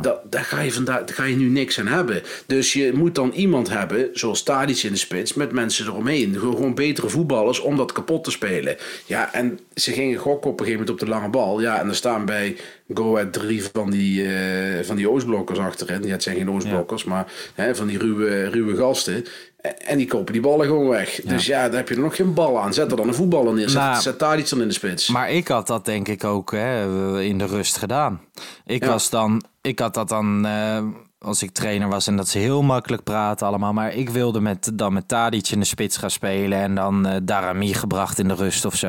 Da- 0.00 0.22
daar, 0.30 0.44
ga 0.44 0.60
je 0.60 0.72
vandaag, 0.72 0.98
daar 1.04 1.14
ga 1.14 1.24
je 1.24 1.36
nu 1.36 1.48
niks 1.48 1.80
aan 1.80 1.86
hebben. 1.86 2.22
Dus 2.46 2.72
je 2.72 2.92
moet 2.94 3.14
dan 3.14 3.30
iemand 3.32 3.68
hebben, 3.68 4.08
zoals 4.12 4.42
Tadic 4.42 4.82
in 4.82 4.92
de 4.92 4.98
spits, 4.98 5.34
met 5.34 5.52
mensen 5.52 5.86
eromheen. 5.86 6.34
Gewoon 6.38 6.74
betere 6.74 7.08
voetballers 7.08 7.60
om 7.60 7.76
dat 7.76 7.92
kapot 7.92 8.24
te 8.24 8.30
spelen. 8.30 8.76
Ja, 9.06 9.32
en 9.34 9.58
ze 9.74 9.92
gingen 9.92 10.18
gokken 10.18 10.50
op 10.50 10.60
een 10.60 10.66
gegeven 10.66 10.86
moment 10.86 11.02
op 11.02 11.08
de 11.08 11.14
lange 11.14 11.28
bal. 11.30 11.60
Ja, 11.60 11.80
en 11.80 11.88
er 11.88 11.94
staan 11.94 12.24
bij 12.24 12.56
Go 12.94 13.14
Ahead 13.16 13.32
drie 13.32 13.62
van 13.72 13.90
die, 13.90 14.24
eh, 14.24 14.84
van 14.84 14.96
die 14.96 15.10
Oostblokkers 15.10 15.58
achterin. 15.58 16.02
Ja, 16.02 16.10
het 16.12 16.22
zijn 16.22 16.36
geen 16.36 16.50
Oostblokkers, 16.50 17.04
maar 17.04 17.32
hè, 17.54 17.74
van 17.74 17.86
die 17.86 17.98
ruwe, 17.98 18.48
ruwe 18.48 18.76
gasten. 18.76 19.24
En- 19.60 19.96
die 19.98 20.06
kopen 20.06 20.32
die 20.32 20.42
ballen 20.42 20.66
gewoon 20.66 20.88
weg. 20.88 21.20
Dus 21.24 21.46
ja, 21.46 21.68
daar 21.68 21.76
heb 21.76 21.88
je 21.88 21.94
er 21.94 22.00
nog 22.00 22.16
geen 22.16 22.34
bal 22.34 22.60
aan. 22.60 22.72
Zet 22.74 22.90
er 22.90 22.96
dan 22.96 23.08
een 23.08 23.14
voetballer 23.14 23.54
neer. 23.54 23.68
Zet, 23.68 23.82
Nou, 23.82 24.00
zet 24.00 24.18
Tadic 24.18 24.48
dan 24.48 24.60
in 24.60 24.68
de 24.68 24.74
spits. 24.74 25.08
Maar 25.08 25.30
ik 25.30 25.48
had 25.48 25.66
dat 25.66 25.84
denk 25.84 26.08
ik 26.08 26.24
ook 26.24 26.50
hè, 26.50 26.82
in 27.22 27.38
de 27.38 27.46
rust 27.46 27.76
gedaan. 27.76 28.20
Ik 28.66 28.84
Ja. 28.84 28.90
was 28.90 29.10
dan, 29.10 29.42
ik 29.60 29.78
had 29.78 29.94
dat 29.94 30.08
dan 30.08 30.46
eh, 30.46 30.82
als 31.18 31.42
ik 31.42 31.50
trainer 31.50 31.88
was 31.88 32.06
en 32.06 32.16
dat 32.16 32.28
ze 32.28 32.38
heel 32.38 32.62
makkelijk 32.62 33.02
praten 33.04 33.46
allemaal. 33.46 33.72
Maar 33.72 33.94
ik 33.94 34.08
wilde 34.10 34.40
met, 34.40 34.70
dan 34.74 34.92
met 34.92 35.08
Tadic 35.08 35.48
in 35.48 35.58
de 35.60 35.66
spits 35.66 35.96
gaan 35.96 36.10
spelen 36.10 36.58
en 36.58 36.74
dan 36.74 37.06
eh 37.06 37.16
Darami 37.22 37.74
gebracht 37.74 38.18
in 38.18 38.28
de 38.28 38.34
rust 38.34 38.64
of 38.64 38.74
zo. 38.74 38.88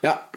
ja, 0.00 0.28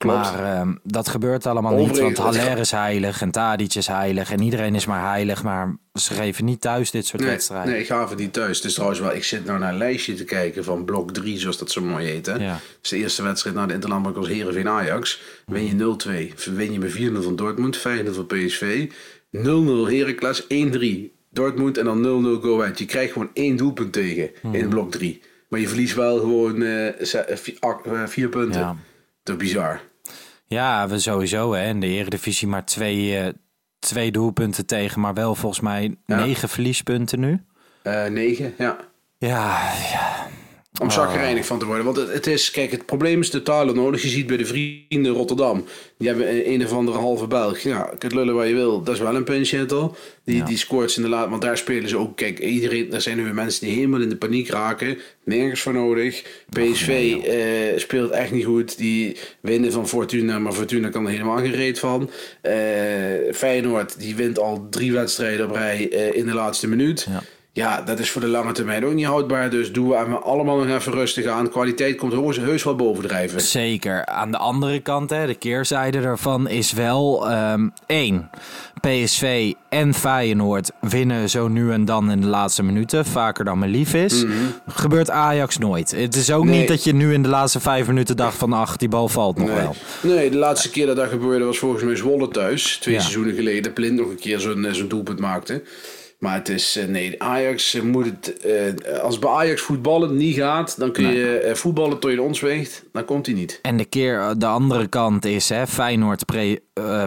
klopt. 0.00 0.16
Maar 0.32 0.54
ehm, 0.56 0.74
dat 0.82 1.08
gebeurt 1.08 1.46
allemaal 1.46 1.74
niet, 1.76 1.98
want 1.98 2.16
Haller 2.18 2.58
is 2.58 2.70
heilig 2.70 3.20
en 3.22 3.30
Tadic 3.30 3.74
is 3.74 3.86
heilig 3.86 4.30
en 4.32 4.40
iedereen 4.42 4.74
is 4.74 4.86
maar 4.86 5.08
heilig. 5.10 5.42
Maar 5.42 5.76
ze 5.94 6.14
geven 6.14 6.44
niet 6.44 6.60
thuis 6.60 6.90
dit 6.90 7.06
soort 7.06 7.22
Nee, 7.22 7.30
wedstrijden. 7.30 7.70
nee, 7.72 7.80
ik 7.80 7.86
ga 7.86 8.04
even 8.04 8.16
niet 8.16 8.32
thuis. 8.32 8.60
Is 8.60 8.72
trouwens 8.74 9.00
wel, 9.00 9.14
ik 9.14 9.24
zit 9.24 9.44
nou 9.44 9.58
naar 9.58 9.72
een 9.72 9.78
lijstje 9.78 10.14
te 10.14 10.24
kijken 10.24 10.64
van 10.64 10.84
blok 10.84 11.12
3, 11.12 11.38
zoals 11.38 11.58
dat 11.58 11.70
zo 11.70 11.80
mooi 11.80 12.06
heet. 12.06 12.26
Hè? 12.26 12.32
Ja. 12.34 12.50
Dat 12.52 12.60
is 12.82 12.88
de 12.88 12.96
eerste 12.96 13.22
wedstrijd 13.22 13.56
na 13.56 13.66
de 13.66 13.74
Interlandbank 13.74 14.16
als 14.16 14.28
Heerenveen 14.28 14.68
Ajax. 14.68 15.20
Win 15.46 15.66
je 15.66 15.74
0-2. 15.74 16.54
Win 16.54 16.72
je 16.72 16.78
met 16.78 16.92
4-0 16.92 17.22
van 17.22 17.36
Dortmund, 17.36 17.76
5-0 17.78 17.82
van 18.14 18.26
PSV. 18.26 18.90
0-0 19.30 19.40
Heracles, 19.88 20.46
1-3 20.48 21.12
Dortmund 21.30 21.78
en 21.78 21.84
dan 21.84 22.00
0-0 22.00 22.40
Go 22.42 22.60
Ahead. 22.60 22.78
Je 22.78 22.84
krijgt 22.84 23.12
gewoon 23.12 23.30
één 23.32 23.56
doelpunt 23.56 23.92
tegen 23.92 24.30
Mhm. 24.42 24.54
in 24.54 24.68
blok 24.68 24.90
3. 24.90 25.20
Maar 25.48 25.60
je 25.60 25.68
verliest 25.68 25.94
wel 25.94 26.18
gewoon 26.18 26.62
eh, 26.62 26.88
eh, 26.88 27.36
vier, 27.36 27.56
eh, 27.84 28.02
vier 28.06 28.28
punten. 28.28 28.60
Ja. 28.60 28.76
Dat 29.22 29.40
is 29.40 29.46
bizar. 29.46 29.80
Ja, 30.54 30.88
we 30.88 30.98
sowieso 30.98 31.52
hè. 31.52 31.68
In 31.68 31.80
de 31.80 31.86
Eredivisie 31.86 32.48
maar 32.48 32.64
twee, 32.64 33.18
eh, 33.18 33.32
twee 33.78 34.10
doelpunten 34.12 34.66
tegen, 34.66 35.00
maar 35.00 35.14
wel 35.14 35.34
volgens 35.34 35.60
mij 35.60 35.96
Ja. 36.06 36.16
negen 36.24 36.48
verliespunten 36.48 37.20
nu. 37.20 37.44
Eh 37.82 38.04
9, 38.06 38.54
ja. 38.58 38.76
Ja, 39.18 39.72
ja. 39.92 40.19
Om 40.78 40.86
Ah. 40.86 40.92
chagrijnig 40.92 41.46
van 41.46 41.58
te 41.58 41.64
worden. 41.66 41.84
Want 41.84 41.96
het, 41.96 42.12
het 42.12 42.26
is, 42.26 42.50
kijk, 42.50 42.70
het 42.70 42.86
probleem 42.86 43.20
is 43.20 43.30
de 43.30 43.42
talen 43.42 43.74
nodig. 43.74 44.02
Je 44.02 44.08
ziet 44.08 44.26
bij 44.26 44.36
de 44.36 44.44
vrienden 44.44 45.12
Rotterdam. 45.12 45.64
Die 45.98 46.08
hebben 46.08 46.50
een, 46.52 46.64
of 46.64 46.72
andere 46.72 46.98
halve 46.98 47.26
Belg. 47.26 47.58
Ja, 47.58 47.90
kunt 47.98 48.14
lullen 48.14 48.34
wat 48.34 48.46
je 48.48 48.54
wil. 48.54 48.82
Dat 48.82 48.94
is 48.94 49.00
wel 49.00 49.14
een 49.14 49.24
pinch-hitter. 49.24 49.90
Die, 50.24 50.42
die 50.42 50.56
scoort 50.56 50.96
in 50.96 51.02
de 51.02 51.08
laat. 51.08 51.28
Want 51.28 51.42
daar 51.42 51.56
spelen 51.58 51.88
ze 51.88 51.96
ook. 51.96 52.16
Kijk, 52.16 52.38
iedereen, 52.38 52.92
er 52.92 53.00
zijn 53.00 53.16
nu 53.16 53.24
weer 53.24 53.34
mensen 53.34 53.66
die 53.66 53.74
helemaal 53.74 54.00
in 54.00 54.08
de 54.08 54.16
paniek 54.16 54.48
raken. 54.48 54.98
Nergens 55.24 55.60
voor 55.60 55.72
nodig. 55.72 56.24
PSV 56.50 57.16
eh, 57.24 57.78
speelt 57.78 58.10
echt 58.10 58.30
niet 58.32 58.44
goed. 58.44 58.78
Die 58.78 59.16
winnen 59.40 59.72
van 59.72 59.88
Fortuna. 59.88 60.38
Maar 60.38 60.52
Fortuna 60.52 60.88
kan 60.88 61.04
er 61.04 61.10
helemaal 61.12 61.38
geen 61.38 61.54
reet 61.54 61.78
van. 61.78 62.10
Eh, 62.40 62.52
Feyenoord, 63.32 63.98
die 63.98 64.14
wint 64.16 64.38
al 64.38 64.66
drie 64.70 64.92
wedstrijden 64.92 65.46
op 65.48 65.54
rij 65.54 65.90
eh, 65.90 66.16
in 66.16 66.26
de 66.26 66.34
laatste 66.34 66.68
minuut. 66.68 67.06
Ja. 67.10 67.22
Ja, 67.52 67.82
dat 67.82 67.98
is 67.98 68.10
voor 68.10 68.20
de 68.20 68.26
lange 68.28 68.52
termijn 68.52 68.84
ook 68.86 68.92
niet 68.94 69.06
houdbaar. 69.06 69.50
Dus 69.50 69.72
doen 69.72 69.88
we 69.88 69.94
allemaal 69.96 70.56
nog 70.56 70.76
even 70.78 70.92
rustig 70.92 71.26
aan. 71.26 71.50
Kwaliteit 71.50 71.96
komt 71.96 72.12
heus, 72.12 72.36
heus 72.36 72.64
wel 72.64 72.74
bovendrijven. 72.76 73.40
Zeker. 73.40 74.06
Aan 74.06 74.30
de 74.30 74.36
andere 74.38 74.80
kant, 74.80 75.10
hè, 75.10 75.26
de 75.26 75.34
keerzijde 75.34 76.00
daarvan 76.00 76.48
is 76.48 76.72
wel 76.72 77.30
ehm 77.30 77.68
één. 77.86 78.30
PSV 78.80 79.52
en 79.68 79.94
Feyenoord 79.94 80.70
winnen 80.80 81.30
zo 81.30 81.48
nu 81.48 81.72
en 81.72 81.84
dan 81.84 82.10
in 82.10 82.20
de 82.20 82.26
laatste 82.26 82.62
minuten. 82.62 83.04
Vaker 83.04 83.44
dan 83.44 83.58
me 83.58 83.66
lief 83.66 83.94
is. 83.94 84.24
Gebeurt 84.66 85.10
Ajax 85.10 85.58
nooit. 85.58 85.90
Het 85.90 86.14
is 86.16 86.30
ook 86.32 86.42
Mhm. 86.42 86.50
Nee. 86.50 86.58
niet 86.58 86.68
dat 86.68 86.84
je 86.84 86.92
nu 86.94 87.12
in 87.12 87.22
de 87.22 87.28
laatste 87.28 87.60
vijf 87.60 87.86
minuten 87.86 88.16
dacht 88.16 88.36
van... 88.36 88.52
ach, 88.52 88.76
die 88.76 88.88
bal 88.88 89.08
valt 89.08 89.38
nog 89.38 89.48
Nee. 89.48 89.56
wel. 89.56 89.74
nee, 90.02 90.30
de 90.30 90.36
laatste 90.38 90.70
keer 90.70 90.86
dat 90.86 90.96
dat 90.96 91.08
gebeurde 91.08 91.44
was 91.44 91.58
volgens 91.58 91.82
mij 91.82 91.96
Zwolle 91.96 92.28
thuis. 92.28 92.76
Twee 92.80 92.94
Ja. 92.94 93.00
seizoenen 93.00 93.34
geleden. 93.34 93.72
Blind 93.72 93.98
nog 93.98 94.08
een 94.08 94.18
keer 94.20 94.40
zo'n 94.40 94.64
eh, 94.64 94.72
zo'n 94.72 94.88
doelpunt 94.88 95.18
maakte. 95.18 95.62
Maar 96.20 96.34
het 96.34 96.48
is, 96.48 96.76
eh, 96.76 96.86
nee, 96.86 97.22
Ajax 97.22 97.80
moet 97.80 98.04
het, 98.04 98.36
eh, 98.38 98.98
als 98.98 99.18
bij 99.18 99.30
Ajax 99.30 99.62
voetballen 99.62 100.16
niet 100.16 100.36
gaat, 100.36 100.78
dan 100.78 100.92
kun 100.92 101.12
je 101.12 101.38
eh, 101.38 101.54
voetballen 101.54 101.98
tot 101.98 102.10
je 102.10 102.22
ons 102.22 102.40
weegt, 102.40 102.84
dan 102.92 103.04
komt 103.04 103.26
hij 103.26 103.34
niet. 103.34 103.58
En 103.62 103.76
de, 103.76 103.84
keer, 103.84 104.34
de 104.36 104.46
andere 104.46 104.86
kant 104.86 105.24
is, 105.24 105.48
hè, 105.48 105.66
Feyenoord 105.66 106.24
pre- 106.26 106.58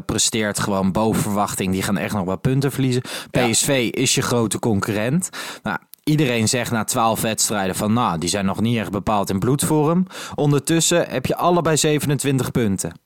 presteert 0.05 0.59
gewoon 0.59 0.91
boven 0.91 1.21
verwachting. 1.21 1.71
Die 1.71 1.81
gaan 1.81 1.97
echt 1.97 2.13
nog 2.13 2.25
wat 2.25 2.41
punten 2.41 2.71
verliezen. 2.71 3.01
PSV 3.31 3.89
is 3.91 4.15
je 4.15 4.21
grote 4.21 4.59
concurrent. 4.59 5.29
Nou, 5.63 5.77
iedereen 6.03 6.47
zegt 6.49 6.71
na 6.71 6.83
12 6.83 7.21
wedstrijden 7.21 7.75
van, 7.75 7.93
nou, 7.93 8.17
die 8.19 8.29
zijn 8.29 8.45
nog 8.45 8.61
niet 8.61 8.77
echt 8.77 8.91
bepaald 8.91 9.29
in 9.29 9.39
bloedvorm. 9.39 10.07
Ondertussen 10.35 11.09
heb 11.09 11.25
je 11.25 11.35
allebei 11.35 11.77
27 11.77 12.51
punten. 12.51 12.99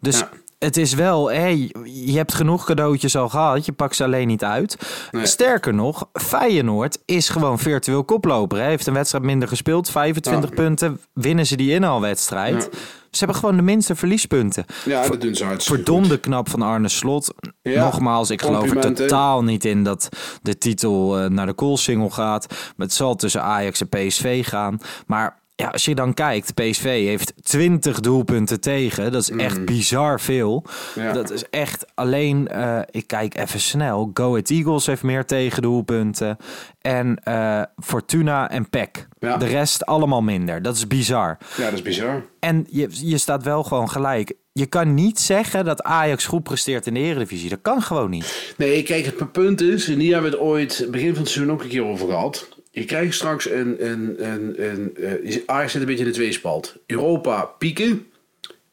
Dus 0.00 0.18
Ja. 0.18 0.30
Het 0.58 0.76
is 0.76 0.94
wel, 0.94 1.30
hé, 1.30 1.68
je 1.84 2.16
hebt 2.16 2.34
genoeg 2.34 2.64
cadeautjes 2.64 3.16
al 3.16 3.28
gehad. 3.28 3.64
Je 3.66 3.72
pakt 3.72 3.96
ze 3.96 4.04
alleen 4.04 4.26
niet 4.26 4.44
uit. 4.44 4.76
Nee. 5.10 5.26
Sterker 5.26 5.74
nog, 5.74 6.08
Feyenoord 6.12 6.98
is 7.04 7.28
gewoon 7.28 7.58
virtueel 7.58 8.04
koploper. 8.04 8.58
Hè. 8.58 8.64
Heeft 8.64 8.86
een 8.86 8.94
wedstrijd 8.94 9.24
minder 9.24 9.48
gespeeld, 9.48 9.90
25 9.90 10.48
Ja. 10.50 10.54
punten. 10.56 11.00
Winnen 11.12 11.46
ze 11.46 11.56
die 11.56 11.72
inhaalwedstrijd. 11.72 12.68
Ze 13.10 13.18
hebben 13.18 13.36
gewoon 13.36 13.56
de 13.56 13.62
minste 13.62 13.94
verliespunten. 13.94 14.64
Ja, 14.84 15.08
dat 15.08 15.20
doen 15.20 15.34
ze 15.34 15.44
hartstikke 15.44 15.82
Verdomde 15.82 16.18
knap 16.18 16.48
van 16.48 16.62
Arne 16.62 16.88
Slot. 16.88 17.34
Ja, 17.62 17.84
Nogmaals, 17.84 18.30
ik 18.30 18.42
geloof 18.42 18.70
er 18.70 18.94
totaal 18.94 19.42
niet 19.44 19.64
in 19.64 19.84
dat 19.84 20.08
de 20.42 20.58
titel 20.58 21.18
eh, 21.18 21.28
naar 21.30 21.46
de 21.46 21.52
koolsingel 21.52 22.10
gaat. 22.10 22.46
Maar 22.48 22.86
het 22.86 22.92
zal 22.94 23.14
tussen 23.14 23.42
Ajax 23.42 23.80
en 23.80 23.88
PSV 23.88 24.46
gaan. 24.48 24.80
Maar 25.06 25.40
ja, 25.60 25.68
als 25.68 25.84
je 25.84 25.94
dan 25.94 26.14
kijkt, 26.14 26.54
PSV 26.54 26.82
heeft 26.82 27.32
20 27.42 28.00
doelpunten 28.00 28.60
tegen. 28.60 29.12
Dat 29.12 29.22
is 29.22 29.30
echt 29.30 29.64
bizar 29.64 30.20
veel. 30.20 30.64
Mm. 30.94 31.02
Ja. 31.02 31.12
Dat 31.12 31.30
is 31.30 31.48
echt 31.50 31.86
alleen, 31.94 32.48
eh, 32.48 32.80
ik 32.90 33.06
kijk 33.06 33.38
even 33.38 33.60
snel. 33.60 34.10
Go 34.14 34.30
Ahead 34.30 34.50
Eagles 34.50 34.86
heeft 34.86 35.02
meer 35.02 35.24
tegendoelpunten. 35.24 36.36
En 36.80 37.20
eh, 37.24 37.62
Fortuna 37.76 38.50
en 38.50 38.68
PEC. 38.70 39.08
Ja. 39.18 39.36
De 39.36 39.46
rest 39.46 39.86
allemaal 39.86 40.22
minder. 40.22 40.62
Dat 40.62 40.76
is 40.76 40.86
bizar. 40.86 41.38
Ja, 41.56 41.64
dat 41.64 41.72
is 41.72 41.82
bizar. 41.82 42.24
En 42.40 42.66
je, 42.70 42.88
je 42.90 43.18
staat 43.18 43.42
wel 43.42 43.62
gewoon 43.62 43.90
gelijk. 43.90 44.32
Je 44.52 44.66
kan 44.66 44.94
niet 44.94 45.20
zeggen 45.20 45.64
dat 45.64 45.82
Ajax 45.82 46.26
goed 46.26 46.42
presteert 46.42 46.86
in 46.86 46.94
de 46.94 47.00
Eredivisie. 47.00 47.48
Dat 47.48 47.62
kan 47.62 47.82
gewoon 47.82 48.10
niet. 48.10 48.54
Nee, 48.56 48.82
kijk, 48.82 49.04
het 49.04 49.32
punt 49.32 49.60
is, 49.60 49.88
en 49.88 49.98
hier 49.98 50.12
hebben 50.12 50.30
we 50.30 50.36
het 50.36 50.46
ooit 50.46 50.86
begin 50.90 51.12
van 51.12 51.22
het 51.22 51.30
seizoen 51.30 51.54
ook 51.54 51.62
een 51.62 51.68
keer 51.68 51.84
over 51.84 52.08
gehad. 52.08 52.48
Je 52.70 52.84
krijgt 52.84 53.14
straks 53.14 53.50
een, 53.50 53.86
een, 53.90 54.26
een, 54.30 54.64
een 54.70 54.96
eh, 54.96 55.36
Ajax 55.46 55.72
zit 55.72 55.80
een 55.80 55.86
beetje 55.86 56.04
in 56.04 56.10
de 56.10 56.16
tweespalt. 56.16 56.76
Europa 56.86 57.44
pieken, 57.44 58.06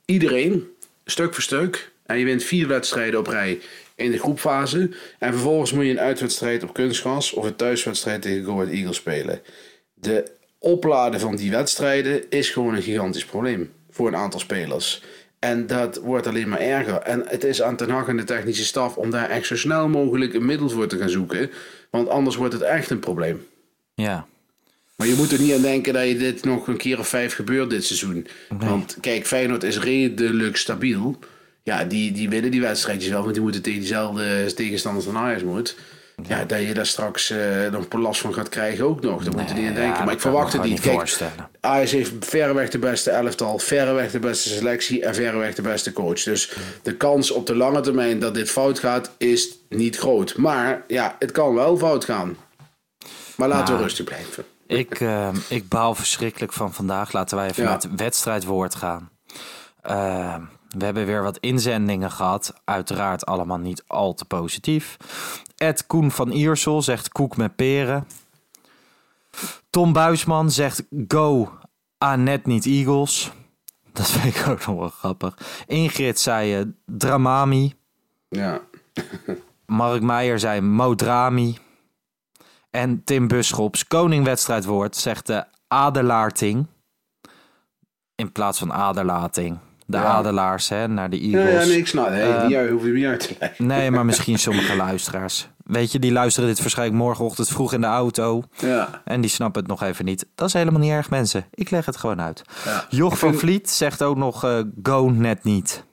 iedereen, 0.05 0.67
stuk 1.05 1.33
voor 1.33 1.43
stuk. 1.43 1.91
En 2.05 2.17
je 2.17 2.25
wint 2.25 2.43
vier 2.43 2.67
wedstrijden 2.67 3.19
op 3.19 3.27
rij 3.27 3.59
in 3.95 4.11
de 4.11 4.19
groepfase. 4.19 4.89
En 5.19 5.31
vervolgens 5.31 5.71
moet 5.71 5.85
je 5.85 5.91
een 5.91 5.99
uitwedstrijd 5.99 6.63
op 6.63 6.73
kunstgras 6.73 7.33
of 7.33 7.45
een 7.45 7.55
thuiswedstrijd 7.55 8.21
tegen 8.21 8.43
Go 8.43 8.53
Ahead 8.53 8.69
Eagles 8.69 8.95
spelen. 8.95 9.41
De 9.93 10.31
opladen 10.59 11.19
van 11.19 11.35
die 11.35 11.51
wedstrijden 11.51 12.29
is 12.29 12.49
gewoon 12.49 12.75
een 12.75 12.81
gigantisch 12.81 13.25
probleem 13.25 13.71
voor 13.89 14.07
een 14.07 14.15
aantal 14.15 14.39
spelers. 14.39 15.03
En 15.39 15.67
dat 15.67 15.97
wordt 15.97 16.27
alleen 16.27 16.49
maar 16.49 16.59
erger. 16.59 16.95
En 16.95 17.23
het 17.27 17.43
is 17.43 17.61
aan 17.61 17.75
Ten 17.75 17.89
Hag 17.89 18.07
en 18.07 18.17
de 18.17 18.23
technische 18.23 18.65
staf 18.65 18.97
om 18.97 19.11
daar 19.11 19.29
echt 19.29 19.47
zo 19.47 19.55
snel 19.55 19.87
mogelijk 19.87 20.33
een 20.33 20.45
middel 20.45 20.69
voor 20.69 20.87
te 20.87 20.97
gaan 20.97 21.09
zoeken. 21.09 21.51
Want 21.89 22.09
anders 22.09 22.35
wordt 22.35 22.53
het 22.53 22.61
echt 22.61 22.89
een 22.89 22.99
probleem. 22.99 23.45
Ja. 23.95 24.25
Maar 24.95 25.07
je 25.07 25.13
moet 25.13 25.31
er 25.31 25.39
niet 25.39 25.53
aan 25.53 25.61
denken 25.61 25.93
dat 25.93 26.07
je 26.07 26.17
dit 26.17 26.43
nog 26.43 26.67
een 26.67 26.77
keer 26.77 26.99
of 26.99 27.07
vijf 27.07 27.35
gebeurt 27.35 27.69
dit 27.69 27.85
seizoen. 27.85 28.27
Want 28.49 28.97
kijk, 29.01 29.27
Feyenoord 29.27 29.63
is 29.63 29.79
redelijk 29.79 30.57
stabiel. 30.57 31.19
Ja, 31.63 31.83
die, 31.83 32.11
die 32.11 32.29
winnen 32.29 32.51
die 32.51 32.61
wedstrijdjes 32.61 33.11
wel, 33.11 33.21
want 33.21 33.33
die 33.33 33.43
moeten 33.43 33.61
tegen 33.61 33.79
diezelfde 33.79 34.53
tegenstanders 34.53 35.05
dan 35.05 35.17
Ajax 35.17 35.43
moet. 35.43 35.75
Ja, 36.27 36.45
dat 36.45 36.61
je 36.61 36.73
daar 36.73 36.85
straks 36.85 37.29
eh, 37.29 37.71
nog 37.71 37.93
last 37.93 38.21
van 38.21 38.33
gaat 38.33 38.49
krijgen 38.49 38.85
ook 38.85 39.01
nog. 39.01 39.23
Daar 39.23 39.33
moet 39.33 39.49
je 39.49 39.55
niet 39.55 39.67
aan 39.67 39.73
ja, 39.73 39.79
denken. 39.79 40.05
maar 40.05 40.13
ik 40.13 40.19
verwacht 40.19 40.53
het 40.53 40.63
niet. 40.63 40.79
Kijk. 40.79 41.17
Ajax 41.59 41.91
heeft 41.91 42.11
verreweg 42.19 42.69
de 42.69 42.79
beste 42.79 43.11
elftal, 43.11 43.59
verreweg 43.59 44.11
de 44.11 44.19
beste 44.19 44.49
selectie 44.49 45.03
en 45.03 45.15
verreweg 45.15 45.55
de 45.55 45.61
beste 45.61 45.93
coach. 45.93 46.23
Dus 46.23 46.53
de 46.81 46.95
kans 46.95 47.31
op 47.31 47.45
de 47.45 47.55
lange 47.55 47.81
termijn 47.81 48.19
dat 48.19 48.33
dit 48.33 48.51
fout 48.51 48.79
gaat, 48.79 49.11
is 49.17 49.57
niet 49.69 49.97
groot. 49.97 50.37
Maar 50.37 50.83
ja, 50.87 51.15
het 51.19 51.31
kan 51.31 51.53
wel 51.53 51.77
fout 51.77 52.05
gaan. 52.05 52.37
Maar 53.37 53.47
laten 53.47 53.65
we 53.65 53.71
Nou, 53.71 53.83
rustig 53.83 54.05
blijven. 54.05 54.45
Ik, 54.67 54.99
eh, 54.99 55.29
ik 55.49 55.67
baal 55.69 55.95
verschrikkelijk 55.95 56.53
van 56.53 56.73
vandaag. 56.73 57.11
Laten 57.11 57.37
wij 57.37 57.47
even 57.49 57.63
Ja. 57.63 57.69
naar 57.69 57.77
het 57.81 57.95
wedstrijdwoord 57.95 58.75
gaan. 58.75 59.09
Eh, 59.81 60.35
we 60.77 60.85
hebben 60.85 61.05
weer 61.05 61.23
wat 61.23 61.37
inzendingen 61.37 62.11
gehad. 62.11 62.53
Uiteraard 62.63 63.25
allemaal 63.25 63.57
niet 63.57 63.83
al 63.87 64.13
te 64.13 64.25
positief. 64.25 64.97
Ed 65.57 65.85
Koen 65.87 66.11
van 66.11 66.31
Iersel 66.31 66.81
zegt 66.81 67.09
koek 67.09 67.37
met 67.37 67.55
peren. 67.55 68.07
Tom 69.69 69.93
Buisman 69.93 70.51
zegt 70.51 70.83
go 71.07 71.51
aan 71.97 72.23
net 72.23 72.45
niet 72.45 72.65
Eagles. 72.65 73.31
Dat 73.93 74.09
vind 74.09 74.35
ik 74.35 74.47
ook 74.47 74.65
nog 74.65 74.75
wel 74.79 74.89
grappig. 74.89 75.37
Ingrid 75.67 76.19
zei 76.19 76.55
eh, 76.55 76.65
Dramami. 76.85 77.73
Ja. 78.29 78.59
Mark 79.65 80.01
Meijer 80.01 80.39
zei 80.39 80.61
Modrami. 80.61 81.57
En 82.75 83.01
Tim 83.03 83.27
Buschops, 83.27 83.87
koningwedstrijdwoord, 83.87 84.95
zegt 84.95 85.27
de 85.27 85.43
Adelaarting. 85.67 86.65
In 88.15 88.31
plaats 88.31 88.59
van 88.59 88.73
Aderlating. 88.73 89.57
De 89.85 89.97
Ja. 89.97 90.03
Adelaars, 90.03 90.69
hè, 90.69 90.87
naar 90.87 91.09
de 91.09 91.19
Eagles. 91.19 91.63
ja, 91.63 91.67
nee, 91.69 91.77
ik 91.77 91.87
snap 91.87 92.05
het. 92.05 92.13
Hey, 92.13 92.31
Eh, 92.31 92.47
die 92.47 92.69
hoef 92.71 92.83
je 92.85 92.91
niet 92.91 93.05
uit 93.05 93.19
te 93.27 93.35
leggen. 93.39 93.65
Nee, 93.67 93.91
maar 93.91 94.05
misschien 94.05 94.39
sommige 94.39 94.75
luisteraars. 94.75 95.47
Weet 95.65 95.91
je, 95.91 95.99
die 95.99 96.11
luisteren 96.11 96.49
dit 96.49 96.59
waarschijnlijk 96.61 96.97
morgenochtend 96.99 97.47
vroeg 97.47 97.73
in 97.73 97.81
de 97.81 97.87
auto. 97.87 98.43
Ja. 98.57 99.01
En 99.05 99.21
die 99.21 99.29
snappen 99.29 99.61
het 99.61 99.69
nog 99.69 99.81
even 99.83 100.05
niet. 100.05 100.25
Dat 100.35 100.47
is 100.47 100.53
helemaal 100.53 100.79
niet 100.79 100.91
erg, 100.91 101.09
mensen. 101.09 101.45
Ik 101.53 101.69
leg 101.69 101.85
het 101.85 101.97
gewoon 101.97 102.21
uit. 102.21 102.41
Ja. 102.65 102.85
Joch 102.89 103.19
van 103.19 103.33
Vliet 103.33 103.69
zegt 103.69 104.03
ook 104.03 104.17
nog 104.17 104.43
eh, 104.43 104.59
go 104.83 105.09
net 105.09 105.43
niet. 105.43 105.83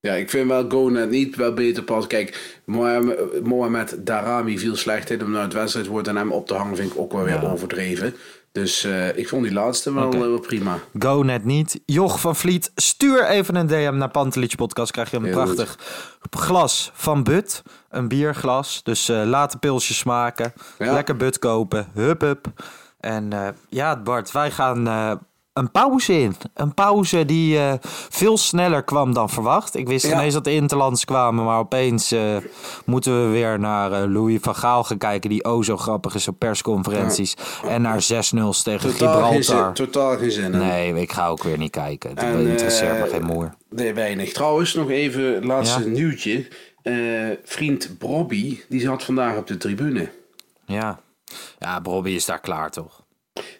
Ja, 0.00 0.14
ik 0.14 0.30
vind 0.30 0.48
wel 0.48 0.64
Go 0.68 0.88
net 0.88 1.10
niet 1.10 1.36
wel 1.36 1.54
beter 1.54 1.82
pas. 1.82 2.06
Kijk, 2.06 2.60
Mohamed, 3.44 3.96
Darami 3.98 4.58
viel 4.58 4.76
slecht 4.76 5.10
in 5.10 5.22
om 5.22 5.30
naar 5.30 5.42
het 5.42 5.52
wedstrijdwoord 5.52 6.08
en 6.08 6.16
hem 6.16 6.32
op 6.32 6.46
te 6.46 6.54
hangen 6.54 6.76
vind 6.76 6.92
ik 6.92 6.98
ook 6.98 7.12
wel 7.12 7.24
weer 7.24 7.50
overdreven. 7.52 8.14
Dus 8.52 8.84
eh, 8.84 9.16
ik 9.16 9.28
vond 9.28 9.42
die 9.42 9.52
laatste 9.52 9.94
wel, 9.94 10.12
eh, 10.12 10.18
wel 10.18 10.38
prima. 10.38 10.78
Go 10.98 11.22
net 11.22 11.44
niet. 11.44 11.80
Joch 11.86 12.20
van 12.20 12.36
Vliet, 12.36 12.72
stuur 12.74 13.26
even 13.26 13.54
een 13.54 13.66
DM 13.66 13.94
naar 13.96 14.10
Pantelich 14.10 14.56
Podcast. 14.56 14.92
Krijg 14.92 15.10
je 15.10 15.16
een 15.16 15.24
Heel 15.24 15.32
prachtig 15.32 15.78
glas 16.30 16.90
van 16.94 17.22
But. 17.22 17.62
Een 17.88 18.08
bierglas. 18.08 18.82
Dus 18.82 19.08
eh 19.08 19.22
laat 19.24 19.52
de 19.52 19.58
pilsjes 19.58 19.98
smaken. 19.98 20.52
Ja. 20.78 20.92
Lekker 20.92 21.16
But 21.16 21.38
kopen. 21.38 21.88
Hup, 21.94 22.20
hup. 22.20 22.46
En 23.00 23.54
ja, 23.68 24.02
Bart, 24.02 24.32
wij 24.32 24.50
gaan 24.50 24.88
een 25.60 25.70
pauze 25.70 26.20
in. 26.20 26.34
Een 26.54 26.74
pauze 26.74 27.24
die 27.24 27.58
eh, 27.58 27.72
veel 28.08 28.36
sneller 28.38 28.82
kwam 28.82 29.12
dan 29.14 29.30
verwacht. 29.30 29.76
Ik 29.76 29.88
wist 29.88 30.06
Ja. 30.06 30.12
ineens 30.12 30.34
dat 30.34 30.44
de 30.44 30.52
Interlands 30.52 31.04
kwamen, 31.04 31.44
maar 31.44 31.58
opeens 31.58 32.12
eh, 32.12 32.36
moeten 32.84 33.24
we 33.24 33.30
weer 33.32 33.58
naar 33.58 33.92
eh, 33.92 34.08
Louis 34.12 34.38
van 34.40 34.54
Gaal 34.54 34.84
gaan 34.84 34.98
kijken, 34.98 35.30
die 35.30 35.44
o 35.44 35.62
zo 35.62 35.76
grappig 35.76 36.14
is 36.14 36.28
op 36.28 36.38
persconferenties. 36.38 37.36
En 37.66 37.82
naar 37.82 38.02
6-0 38.02 38.62
tegen 38.62 38.96
Totaal 38.96 39.30
geen, 39.30 39.42
Gibraltar. 39.42 39.76
zin, 39.76 39.86
totaal 39.86 40.16
geen 40.18 40.30
zin 40.30 40.52
in. 40.52 40.58
Nee, 40.58 40.94
ik 40.94 41.12
ga 41.12 41.28
ook 41.28 41.42
weer 41.42 41.58
niet 41.58 41.70
kijken. 41.70 42.16
En, 42.16 42.46
interesseert 42.46 42.98
me 43.00 43.06
geen 43.08 43.24
moer. 43.24 43.54
Nee, 43.70 43.94
weinig. 43.94 44.32
Trouwens, 44.32 44.74
nog 44.74 44.90
even 44.90 45.46
laatste 45.46 45.80
Ja? 45.80 45.86
nieuwtje. 45.86 46.48
Vriend 47.44 47.98
Brobby, 47.98 48.60
die 48.68 48.80
zat 48.80 49.02
vandaag 49.04 49.36
op 49.36 49.46
de 49.46 49.56
tribune. 49.56 50.10
Ja. 50.66 51.00
Ja, 51.58 51.80
Bobby 51.80 52.10
is 52.10 52.24
daar 52.24 52.40
klaar 52.40 52.70
toch? 52.70 53.02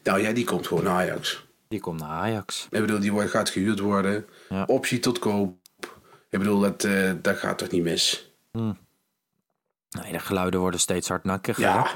Nou 0.02 0.22
ja, 0.22 0.32
die 0.32 0.44
komt 0.44 0.66
gewoon 0.66 0.84
naar 0.84 0.94
Ajax. 0.94 1.48
Die 1.70 1.80
komt 1.80 2.00
naar 2.00 2.08
Ajax. 2.10 2.66
Ik 2.70 2.80
bedoel, 2.80 3.00
die 3.00 3.12
wordt, 3.12 3.30
gaat 3.30 3.48
gehuurd 3.50 3.78
worden. 3.80 4.26
Ja. 4.48 4.64
Optie 4.66 4.98
tot 4.98 5.18
koop. 5.18 5.56
Ik 6.30 6.38
bedoel, 6.38 6.60
dat, 6.60 6.84
eh, 6.84 7.10
dat 7.22 7.36
gaat 7.36 7.58
toch 7.58 7.70
niet 7.70 7.82
mis? 7.82 8.30
Nee, 8.52 10.12
de 10.12 10.18
geluiden 10.18 10.60
worden 10.60 10.80
steeds 10.80 11.08
hardnakkiger. 11.08 11.62
Ja, 11.62 11.86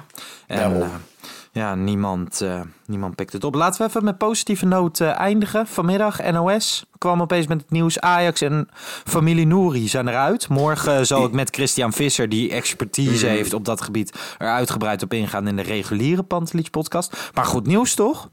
En 0.47 0.83
eh, 0.83 0.89
ja, 1.53 1.75
niemand, 1.75 2.41
eh, 2.41 2.61
niemand 2.87 3.15
pikt 3.15 3.33
het 3.33 3.45
op. 3.45 3.55
Laten 3.55 3.81
we 3.83 3.89
even 3.89 4.05
met 4.05 4.19
positieve 4.19 4.67
noot 4.67 5.01
eindigen. 5.01 5.67
Vanmiddag, 5.67 6.31
NOS 6.31 6.85
kwam 6.99 7.21
opeens 7.23 7.47
met 7.47 7.61
het 7.61 7.71
nieuws. 7.71 8.01
Ajax 8.01 8.41
en 8.41 8.69
familie 9.05 9.47
Nouri 9.47 9.89
zijn 9.89 10.09
eruit. 10.09 10.49
Morgen 10.49 11.07
zal 11.07 11.25
ik 11.25 11.33
met 11.33 11.55
Christian 11.55 11.93
Visser, 11.93 12.29
die 12.29 12.51
expertise 12.51 13.27
Mhm. 13.27 13.35
heeft 13.35 13.53
op 13.53 13.65
dat 13.65 13.81
gebied, 13.81 14.35
er 14.39 14.49
uitgebreid 14.49 15.03
op 15.03 15.13
ingaan 15.13 15.47
in 15.49 15.57
de 15.57 15.63
reguliere 15.63 16.23
Pantelich 16.23 16.71
podcast. 16.71 17.31
Maar 17.35 17.45
goed 17.45 17.67
nieuws 17.67 17.95
toch? 17.95 18.31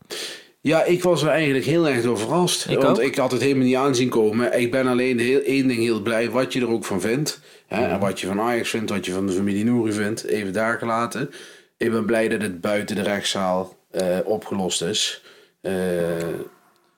Ja, 0.61 0.83
ik 0.83 1.03
was 1.03 1.23
er 1.23 1.29
eigenlijk 1.29 1.65
heel 1.65 1.87
erg 1.87 2.01
door 2.01 2.17
verrast. 2.17 2.69
Ik 2.69 2.81
want 2.81 2.99
ook. 2.99 3.05
ik 3.05 3.15
had 3.15 3.31
het 3.31 3.41
helemaal 3.41 3.65
niet 3.65 3.75
aanzien 3.75 4.09
komen. 4.09 4.59
Ik 4.59 4.71
ben 4.71 4.87
alleen 4.87 5.19
heel, 5.19 5.41
één 5.41 5.67
ding 5.67 5.79
heel 5.79 6.01
blij, 6.01 6.29
wat 6.29 6.53
je 6.53 6.61
er 6.61 6.69
ook 6.69 6.85
van 6.85 7.01
vindt. 7.01 7.39
Hè, 7.67 7.85
en 7.85 7.99
wat 7.99 8.19
je 8.19 8.27
van 8.27 8.39
Ajax 8.39 8.69
vindt, 8.69 8.89
wat 8.89 9.05
je 9.05 9.11
van 9.11 9.27
de 9.27 9.33
familie 9.33 9.65
Nouri 9.65 9.91
vindt. 9.91 10.23
Even 10.23 10.53
daar 10.53 10.77
gelaten. 10.77 11.29
Ik 11.77 11.91
ben 11.91 12.05
blij 12.05 12.27
dat 12.27 12.41
het 12.41 12.61
buiten 12.61 12.95
de 12.95 13.01
rechtszaal 13.01 13.75
eh, 13.91 14.17
opgelost 14.23 14.81
is. 14.81 15.23
Eh, 15.61 15.73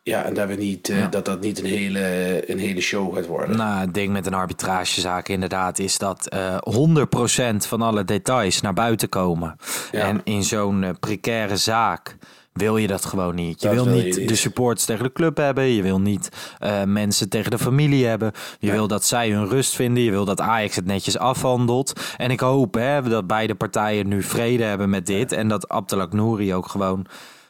ja, 0.04 0.24
en 0.26 0.34
dat, 0.34 0.48
we 0.48 0.56
niet, 0.56 0.90
eh, 0.90 1.10
dat 1.10 1.26
dat 1.26 1.42
niet 1.42 1.60
een 1.60 1.66
hele, 1.66 2.44
een 2.52 2.60
hele 2.60 2.82
show 2.82 3.16
gaat 3.16 3.26
worden. 3.26 3.58
Nou, 3.58 3.80
het 3.80 3.94
ding 3.94 4.12
met 4.12 4.26
een 4.26 4.34
arbitragezaak 4.34 5.28
inderdaad 5.28 5.80
is 5.80 5.98
dat 5.98 6.28
eh 6.28 6.58
100% 6.60 7.68
van 7.68 7.82
alle 7.82 8.06
details 8.06 8.62
naar 8.62 8.74
buiten 8.74 9.10
komen. 9.10 9.56
Ja. 9.92 10.08
En 10.08 10.22
in 10.24 10.44
zo'n 10.44 10.98
precaire 11.00 11.58
zaak 11.58 12.18
wil 12.54 12.78
je 12.78 12.88
dat 12.88 13.06
gewoon 13.06 13.36
niet. 13.36 13.62
Je 13.62 13.68
Dat 13.68 13.76
wil 13.86 13.96
je 13.96 14.04
niet, 14.04 14.28
de 14.28 14.36
supporters 14.36 14.86
tegen 14.86 15.04
de 15.04 15.12
club 15.12 15.38
hebben. 15.38 15.64
Je 15.64 15.82
wil 15.82 16.00
niet 16.00 16.30
eh, 16.60 16.84
mensen 16.84 17.30
tegen 17.30 17.52
de 17.52 17.58
familie 17.60 18.06
hebben. 18.06 18.32
Je 18.60 18.72
wil 18.72 18.88
dat 18.88 19.06
zij 19.06 19.30
hun 19.30 19.48
rust 19.48 19.76
vinden. 19.76 20.04
Je 20.04 20.12
wil 20.12 20.26
dat 20.26 20.42
Ajax 20.42 20.76
het 20.76 20.86
netjes 20.86 21.18
afhandelt. 21.18 21.94
En 22.18 22.32
ik 22.32 22.40
hoop 22.40 22.74
hè, 22.74 23.02
dat 23.02 23.28
beide 23.28 23.56
partijen 23.56 24.08
nu 24.08 24.24
vrede 24.24 24.64
hebben 24.64 24.90
met 24.90 25.06
dit. 25.06 25.32
En 25.32 25.48
dat 25.48 25.70
Abdelak 25.70 26.14
Nouri 26.14 26.54
ook 26.54 26.68
gewoon... 26.68 27.06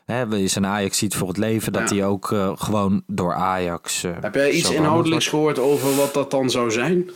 Hè, 0.06 0.36
is 0.36 0.56
een 0.56 0.66
Ajax 0.66 0.98
ziet 0.98 1.16
voor 1.16 1.28
het 1.28 1.38
leven. 1.38 1.74
Dat 1.74 1.90
Ja. 1.90 1.96
hij 1.96 2.06
ook 2.06 2.32
eh, 2.32 2.52
gewoon 2.56 3.04
door 3.08 3.34
Ajax... 3.34 4.04
eh, 4.04 4.12
Heb 4.22 4.36
jij 4.36 4.52
iets 4.52 4.72
inhoudelijks 4.72 5.30
wordt. 5.30 5.58
gehoord 5.60 5.74
over 5.74 5.96
wat 5.96 6.14
dat 6.14 6.32
dan 6.32 6.50
zou 6.50 6.72
zijn? 6.72 7.10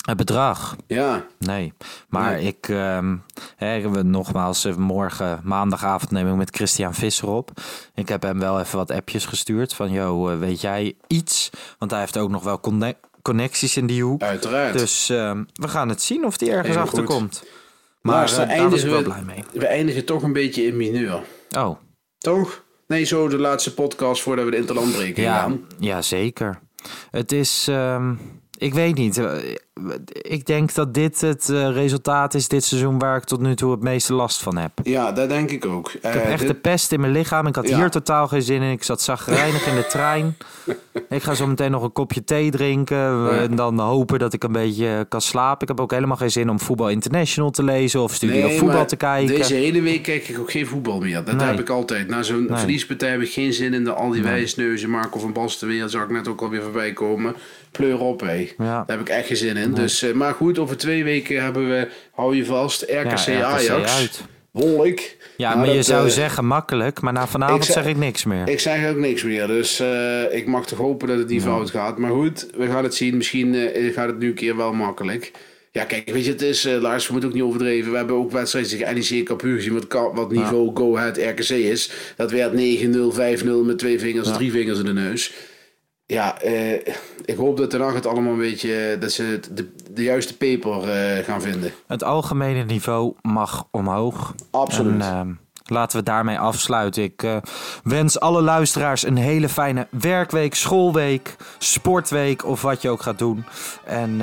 Het 0.00 0.16
bedrag. 0.16 0.76
Ja, 0.86 1.26
Nee, 1.38 1.72
maar 2.08 2.32
Nee. 2.32 2.44
ik 2.46 2.68
ehm 2.68 3.16
hè, 3.56 3.90
we 3.90 4.02
nogmaals 4.02 4.64
eh, 4.64 4.74
morgen 4.74 5.40
maandagavond 5.44 6.10
neem 6.10 6.28
ik 6.28 6.34
met 6.34 6.54
Christian 6.56 6.94
Visser 6.94 7.28
op. 7.28 7.50
Ik 7.94 8.08
heb 8.08 8.22
hem 8.22 8.38
wel 8.38 8.60
even 8.60 8.76
wat 8.78 8.90
appjes 8.90 9.26
gestuurd 9.26 9.74
van 9.74 9.90
yo, 9.90 10.28
eh, 10.28 10.38
weet 10.38 10.60
jij 10.60 10.94
iets? 11.06 11.50
Want 11.78 11.90
hij 11.90 12.00
heeft 12.00 12.18
ook 12.18 12.30
nog 12.30 12.42
wel 12.42 12.60
conne- 12.60 12.96
connecties 13.22 13.76
in 13.76 13.86
die 13.86 14.02
hoek. 14.04 14.22
uiteraard. 14.22 14.78
Dus 14.78 15.08
ehm, 15.10 15.44
we 15.52 15.68
gaan 15.68 15.88
het 15.88 16.02
zien 16.02 16.24
of 16.24 16.36
die 16.36 16.50
ergens 16.50 16.76
achter 16.76 17.04
komt. 17.04 17.44
maar 18.02 18.30
eh, 18.30 18.48
daar 18.58 18.70
was 18.70 18.82
ik 18.82 18.90
wel 18.90 19.02
blij 19.02 19.22
mee. 19.22 19.44
we, 19.52 19.66
eindigen 19.66 20.04
toch 20.04 20.22
een 20.22 20.32
beetje 20.32 20.62
in 20.66 20.76
mineur. 20.76 21.20
Oh, 21.56 21.76
Toch? 22.18 22.62
Nee, 22.86 23.04
zo 23.04 23.28
de 23.28 23.38
laatste 23.38 23.74
podcast 23.74 24.22
voordat 24.22 24.44
we 24.44 24.50
de 24.50 24.56
interlandbreking 24.56 25.26
ja, 25.26 25.38
gaan. 25.40 25.64
ja, 25.78 26.02
zeker. 26.02 26.58
Het 27.10 27.32
is, 27.32 27.66
ehm, 27.68 28.14
ik 28.58 28.74
weet 28.74 28.94
niet. 28.94 29.20
Eh, 29.88 30.32
Ik 30.32 30.46
denk 30.46 30.74
dat 30.74 30.94
dit 30.94 31.20
het 31.20 31.48
eh, 31.48 31.70
resultaat 31.72 32.34
is 32.34 32.48
dit 32.48 32.64
seizoen 32.64 32.98
waar 32.98 33.16
ik 33.16 33.24
tot 33.24 33.40
nu 33.40 33.54
toe 33.54 33.70
het 33.70 33.82
meeste 33.82 34.14
last 34.14 34.42
van 34.42 34.56
heb. 34.56 34.72
Ja, 34.82 35.12
dat 35.12 35.28
denk 35.28 35.50
ik 35.50 35.66
ook. 35.66 35.92
Ik 35.92 36.02
heb 36.02 36.24
echt 36.24 36.46
de 36.46 36.54
pest 36.54 36.92
in 36.92 37.00
mijn 37.00 37.12
lichaam. 37.12 37.46
Ik 37.46 37.54
had 37.54 37.68
Ja. 37.68 37.76
hier 37.76 37.90
totaal 37.90 38.28
geen 38.28 38.42
zin 38.42 38.62
in. 38.62 38.70
Ik 38.72 38.82
zat 38.82 39.00
zagrijnig 39.02 39.66
in 39.66 39.74
de 39.74 39.86
trein. 39.96 40.36
Ik 41.08 41.22
ga 41.22 41.34
zo 41.34 41.46
meteen 41.46 41.70
nog 41.70 41.82
een 41.82 41.92
kopje 41.92 42.24
thee 42.24 42.50
drinken. 42.50 43.30
En 43.40 43.56
dan 43.56 43.78
hopen 43.78 44.18
dat 44.18 44.32
ik 44.32 44.44
een 44.44 44.52
beetje 44.52 45.06
kan 45.08 45.20
slapen. 45.20 45.62
Ik 45.62 45.68
heb 45.68 45.80
ook 45.80 45.90
helemaal 45.90 46.16
geen 46.16 46.30
zin 46.30 46.50
om 46.50 46.60
Voetbal 46.60 46.88
International 46.88 47.50
te 47.50 47.62
lezen 47.62 48.02
of 48.02 48.14
Studio 48.14 48.48
Voetbal 48.48 48.86
te 48.86 48.96
kijken. 48.96 49.34
Deze 49.36 49.54
hele 49.54 49.80
week 49.80 50.02
kijk 50.02 50.28
ik 50.28 50.38
ook 50.38 50.50
geen 50.50 50.66
voetbal 50.66 51.00
meer. 51.00 51.24
Dat 51.24 51.34
Nee. 51.36 51.46
heb 51.46 51.60
ik 51.60 51.68
altijd. 51.68 52.08
Na 52.08 52.22
zo'n 52.22 52.44
Nee. 52.48 52.58
verliespartij 52.58 53.10
heb 53.10 53.20
ik 53.20 53.30
geen 53.32 53.52
zin 53.52 53.74
in 53.74 53.84
de 53.84 53.92
al 53.92 54.10
die 54.10 54.22
wijsneuzen. 54.22 54.90
Marco 54.90 55.18
van 55.18 55.32
Basten 55.32 55.68
weer, 55.68 55.88
zag 55.88 56.02
ik 56.02 56.10
net 56.10 56.28
ook 56.28 56.40
alweer 56.40 56.62
voorbij 56.62 56.92
komen. 56.92 57.34
Pleur 57.70 57.98
op, 58.00 58.20
hé. 58.20 58.48
Ja. 58.58 58.64
Daar 58.66 58.84
heb 58.86 59.00
ik 59.00 59.08
echt 59.08 59.26
geen 59.26 59.36
zin 59.36 59.56
in. 59.56 59.69
Dus, 59.76 60.02
eh, 60.02 60.12
maar 60.12 60.34
goed, 60.34 60.58
over 60.58 60.76
twee 60.76 61.04
weken 61.04 61.42
hebben 61.42 61.68
we, 61.68 61.88
hou 62.12 62.36
je 62.36 62.44
vast, 62.44 62.82
RKC, 62.82 63.18
Ja, 63.18 63.54
RKC 63.56 63.68
Ajax. 63.68 63.98
uit. 63.98 64.20
Wolk. 64.50 64.98
Ja, 65.36 65.48
Nou, 65.48 65.58
maar 65.58 65.68
je 65.68 65.74
dat, 65.74 65.84
zou 65.84 66.06
eh, 66.06 66.12
zeggen 66.12 66.44
makkelijk. 66.46 67.00
Maar 67.00 67.12
na 67.12 67.26
vanavond 67.26 67.64
ik 67.64 67.70
zeg- 67.72 67.86
ik 67.86 67.96
niks 67.96 68.24
meer. 68.24 68.48
Ik 68.48 68.60
zeg 68.60 68.90
ook 68.90 68.96
niks 68.96 69.22
meer, 69.22 69.46
dus 69.46 69.80
eh, 69.80 70.22
ik 70.34 70.46
mag 70.46 70.66
toch 70.66 70.78
hopen 70.78 71.08
dat 71.08 71.18
het 71.18 71.28
niet 71.28 71.42
fout 71.42 71.70
gaat. 71.70 71.98
Maar 71.98 72.10
goed, 72.10 72.46
we 72.56 72.66
gaan 72.66 72.82
het 72.84 72.94
zien. 72.94 73.16
Misschien 73.16 73.70
gaat 73.94 74.06
het 74.06 74.18
nu 74.18 74.28
een 74.28 74.34
keer 74.34 74.56
wel 74.56 74.72
makkelijk. 74.72 75.30
Ja, 75.72 75.84
kijk, 75.84 76.10
weet 76.10 76.24
je, 76.24 76.30
het 76.30 76.42
is, 76.42 76.64
Lars, 76.80 77.06
we 77.06 77.12
moeten 77.12 77.30
ook 77.30 77.34
niet 77.36 77.44
overdreven. 77.44 77.90
We 77.90 77.96
hebben 77.96 78.16
ook 78.16 78.30
wedstrijden 78.32 78.70
tegen 78.70 78.94
NEC 78.94 79.24
Capu 79.24 79.54
gezien, 79.54 79.72
wat, 79.72 80.10
wat 80.14 80.30
niveau 80.32 80.70
Go 80.74 80.96
Ahead 80.96 81.16
RKC 81.16 81.48
is. 81.48 81.90
Dat 82.16 82.30
werd 82.30 82.52
9-0, 82.52 83.12
5-0 83.12 83.64
met 83.64 83.78
twee 83.78 83.98
vingers, 84.00 84.32
drie 84.32 84.50
vingers 84.50 84.78
in 84.78 84.84
de 84.84 84.92
neus. 84.92 85.32
Ja, 86.10 86.38
eh, 86.40 86.72
ik 87.24 87.36
hoop 87.36 87.56
dat 87.56 87.72
Haag 87.72 87.94
het 87.94 88.06
allemaal 88.06 88.32
een 88.32 88.38
beetje, 88.38 88.96
dat 89.00 89.12
ze 89.12 89.22
het- 89.22 89.48
de, 89.56 89.72
de 89.90 90.02
juiste 90.02 90.36
peper 90.36 90.90
eh, 90.90 91.24
gaan 91.24 91.42
vinden. 91.42 91.72
Het 91.86 92.04
algemene 92.04 92.64
niveau 92.64 93.14
mag 93.22 93.64
omhoog. 93.70 94.34
Absoluut. 94.50 94.92
En, 94.94 95.00
ehm, 95.00 95.28
laten 95.64 95.98
we 95.98 96.04
daarmee 96.04 96.38
afsluiten. 96.38 97.02
Ik 97.02 97.22
eh, 97.22 97.36
wens 97.82 98.20
alle 98.20 98.42
luisteraars 98.42 99.02
een 99.06 99.16
hele 99.16 99.48
fijne 99.48 99.86
werkweek, 99.90 100.54
schoolweek, 100.54 101.36
sportweek 101.58 102.44
of 102.44 102.62
wat 102.62 102.82
je 102.82 102.88
ook 102.88 103.02
gaat 103.02 103.18
doen. 103.18 103.44
En 103.84 104.20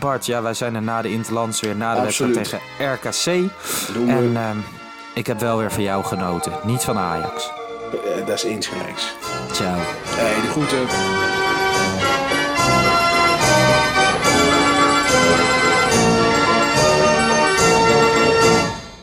Bart, 0.00 0.26
ja, 0.26 0.42
wij 0.42 0.54
zijn 0.54 0.74
er 0.74 0.82
na 0.82 1.02
de 1.02 1.10
Interlands 1.12 1.60
weer, 1.60 1.76
na 1.76 1.94
de 1.94 2.00
wedstrijd 2.00 2.34
tegen 2.34 2.58
RKC. 2.78 3.50
Doen 3.94 4.06
we. 4.06 4.12
En 4.12 4.36
ehm, 4.36 4.56
ik 5.14 5.26
heb 5.26 5.40
wel 5.40 5.58
weer 5.58 5.72
van 5.72 5.82
jou 5.82 6.04
genoten, 6.04 6.52
niet 6.64 6.82
van 6.82 6.98
Ajax. 6.98 7.50
Eh, 7.92 8.26
dat 8.26 8.36
is 8.36 8.42
eens 8.42 8.66
gelijks. 8.66 9.14
Ciao. 9.52 9.78
Hey, 10.04 10.40
de 10.40 10.48
groeten. 10.48 10.86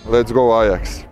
Let's 0.10 0.32
go 0.32 0.54
Ajax. 0.54 1.08